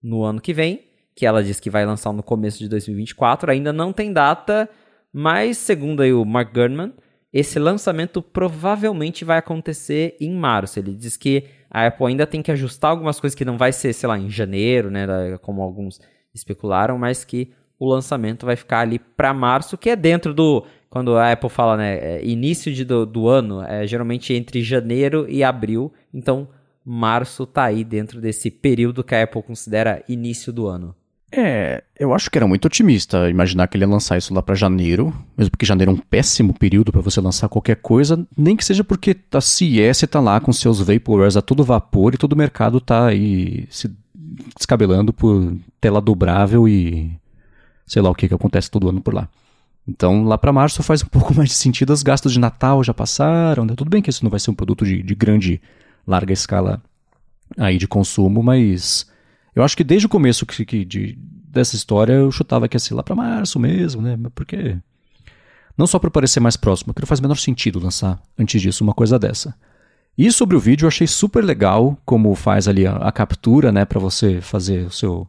[0.04, 0.86] no ano que vem
[1.16, 3.50] que ela diz que vai lançar no começo de 2024.
[3.50, 4.70] Ainda não tem data,
[5.14, 6.94] mas segundo aí o Mark Gurman,
[7.36, 10.80] esse lançamento provavelmente vai acontecer em março.
[10.80, 13.92] Ele diz que a Apple ainda tem que ajustar algumas coisas que não vai ser,
[13.92, 15.06] sei lá, em janeiro, né,
[15.42, 16.00] como alguns
[16.34, 21.18] especularam, mas que o lançamento vai ficar ali para março, que é dentro do quando
[21.18, 25.44] a Apple fala, né, é início de, do, do ano, é geralmente entre janeiro e
[25.44, 25.92] abril.
[26.14, 26.48] Então,
[26.86, 30.96] março tá aí dentro desse período que a Apple considera início do ano.
[31.38, 34.56] É, eu acho que era muito otimista imaginar que ele ia lançar isso lá para
[34.56, 38.64] janeiro, mesmo porque janeiro é um péssimo período para você lançar qualquer coisa, nem que
[38.64, 42.38] seja porque a CES tá lá com seus vaporwares a todo vapor e todo o
[42.38, 43.94] mercado tá aí se
[44.58, 47.12] descabelando por tela dobrável e
[47.86, 49.28] sei lá o que que acontece todo ano por lá.
[49.86, 52.94] Então, lá para março faz um pouco mais de sentido, os gastos de Natal já
[52.94, 53.74] passaram, né?
[53.76, 55.62] tudo bem que isso não vai ser um produto de, de grande
[56.08, 56.82] larga escala
[57.58, 59.06] aí de consumo, mas
[59.56, 61.18] eu acho que desde o começo que, que de,
[61.48, 64.18] dessa história eu chutava que ia ser lá para março mesmo, né?
[64.36, 64.78] Porque
[65.78, 68.94] não só para parecer mais próximo, porque não faz menor sentido lançar antes disso uma
[68.94, 69.56] coisa dessa.
[70.18, 73.86] E sobre o vídeo eu achei super legal como faz ali a, a captura, né,
[73.86, 75.28] para você fazer o seu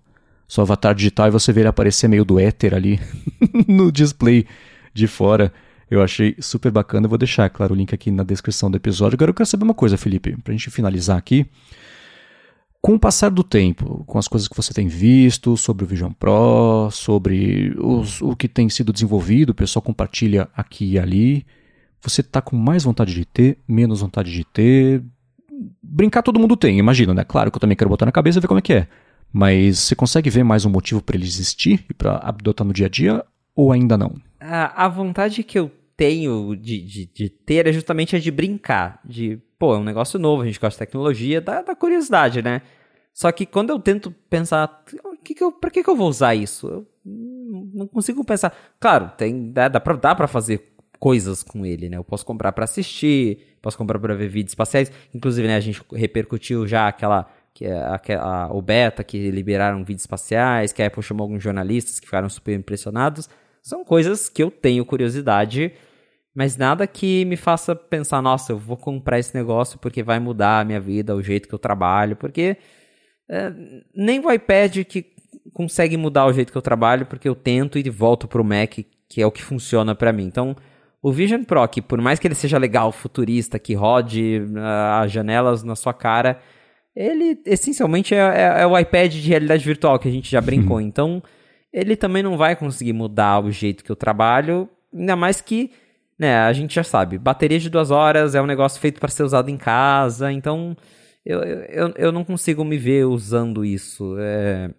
[0.49, 3.01] seu avatar digital e você vê ele aparecer meio do éter ali
[3.67, 4.47] no display
[4.95, 5.53] de fora.
[5.91, 7.07] Eu achei super bacana.
[7.07, 9.17] Eu vou deixar, claro, o link aqui na descrição do episódio.
[9.17, 11.47] Agora eu quero saber uma coisa, Felipe, pra gente finalizar aqui.
[12.87, 16.13] Com o passar do tempo, com as coisas que você tem visto sobre o Vision
[16.13, 21.45] Pro, sobre os, o que tem sido desenvolvido, o pessoal compartilha aqui e ali,
[22.01, 25.03] você está com mais vontade de ter, menos vontade de ter?
[25.83, 27.25] Brincar todo mundo tem, imagina, né?
[27.25, 28.87] Claro que eu também quero botar na cabeça e ver como é que é.
[29.33, 32.87] Mas você consegue ver mais um motivo para ele existir e para adotar no dia
[32.87, 34.15] a dia ou ainda não?
[34.39, 39.01] A, a vontade que eu tenho de, de, de, ter é justamente a de brincar.
[39.05, 42.63] De, pô, é um negócio novo, a gente gosta de tecnologia, dá, dá curiosidade, né?
[43.17, 44.85] Só que quando eu tento pensar,
[45.25, 46.69] que que eu, pra que, que eu vou usar isso?
[46.69, 48.55] Eu não consigo pensar.
[48.79, 51.97] Claro, tem, dá, dá, pra, dá pra fazer coisas com ele, né?
[51.97, 54.93] Eu posso comprar para assistir, posso comprar para ver vídeos espaciais.
[55.15, 59.79] Inclusive, né, a gente repercutiu já aquela que é a, a, o beta que liberaram
[59.79, 63.31] vídeos espaciais, que a Apple chamou alguns jornalistas que ficaram super impressionados.
[63.63, 65.73] São coisas que eu tenho curiosidade,
[66.35, 70.61] mas nada que me faça pensar, nossa, eu vou comprar esse negócio porque vai mudar
[70.61, 72.59] a minha vida, o jeito que eu trabalho, porque
[73.29, 73.53] é,
[73.95, 75.07] nem o iPad que
[75.53, 78.79] consegue mudar o jeito que eu trabalho, porque eu tento e volto pro Mac,
[79.09, 80.25] que é o que funciona para mim.
[80.25, 80.57] Então,
[81.03, 85.13] o Vision Pro, que por mais que ele seja legal, futurista, que rode uh, as
[85.13, 86.41] janelas na sua cara,
[86.95, 90.81] ele essencialmente é, é, é, o iPad de realidade virtual que a gente já brincou.
[90.87, 91.23] Então,
[91.73, 95.71] ele também não vai conseguir mudar o jeito que eu trabalho, ainda mais que,
[96.19, 99.23] né, a gente já sabe, bateria de duas horas é um negócio feito para ser
[99.25, 100.77] usado em casa, então
[101.27, 104.17] eu, eu, eu não consigo me ver usando isso.
[104.19, 104.71] É...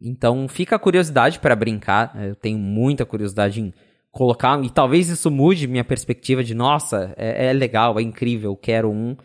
[0.00, 3.74] Então, fica a curiosidade para brincar, eu tenho muita curiosidade em
[4.10, 8.90] colocar, e talvez isso mude minha perspectiva de, nossa, é, é legal, é incrível, quero
[8.90, 9.16] um.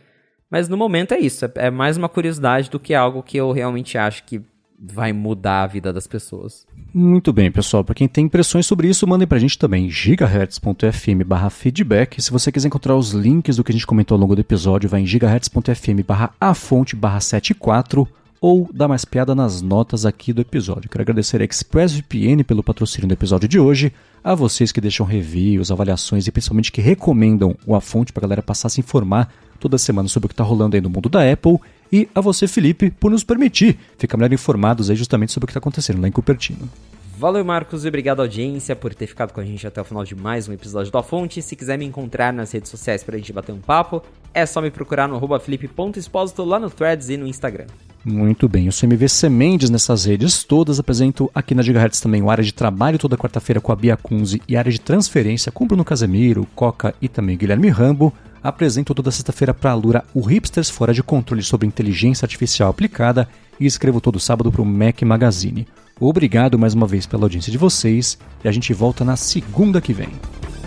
[0.50, 3.52] Mas no momento é isso, é, é mais uma curiosidade do que algo que eu
[3.52, 4.44] realmente acho que
[4.80, 6.66] vai mudar a vida das pessoas.
[6.94, 7.84] Muito bem, pessoal.
[7.84, 12.22] Para quem tem impressões sobre isso, mandem para a gente também gigahertz.fm barra feedback.
[12.22, 14.90] Se você quiser encontrar os links do que a gente comentou ao longo do episódio,
[14.90, 18.08] vai em gigahertz.fm barra a fonte barra 74
[18.42, 20.90] ou dá mais piada nas notas aqui do episódio.
[20.90, 23.92] Quero agradecer a ExpressVPN pelo patrocínio do episódio de hoje,
[24.24, 28.28] a vocês que deixam reviews, avaliações e principalmente que recomendam o A Fonte para a
[28.28, 31.10] galera passar a se informar toda semana sobre o que está rolando aí no mundo
[31.10, 31.60] da Apple,
[31.92, 35.52] e a você, Felipe, por nos permitir ficar melhor informados aí justamente sobre o que
[35.52, 36.70] está acontecendo lá em Cupertino.
[37.18, 40.14] Valeu, Marcos, e obrigado, audiência, por ter ficado com a gente até o final de
[40.14, 41.42] mais um episódio da Fonte.
[41.42, 44.04] Se quiser me encontrar nas redes sociais para a gente bater um papo,
[44.34, 47.68] é só me procurar no arroba felipe.expósito lá no Threads e no Instagram.
[48.04, 52.30] Muito bem, eu sou MV Sementes nessas redes todas, apresento aqui na Gigahertz também o
[52.30, 55.86] área de trabalho toda quarta-feira com a Bia Kunze e área de transferência com Bruno
[55.86, 58.14] Casemiro, Coca e também Guilherme Rambo
[58.46, 63.28] apresento toda sexta-feira para a Lura o Hipsters Fora de Controle sobre Inteligência Artificial Aplicada
[63.60, 65.68] e escrevo todo sábado para o Mac Magazine.
[66.00, 69.94] Obrigado mais uma vez pela audiência de vocês e a gente volta na segunda que
[69.94, 70.10] vem.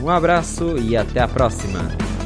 [0.03, 2.18] Um abraço e até a próxima!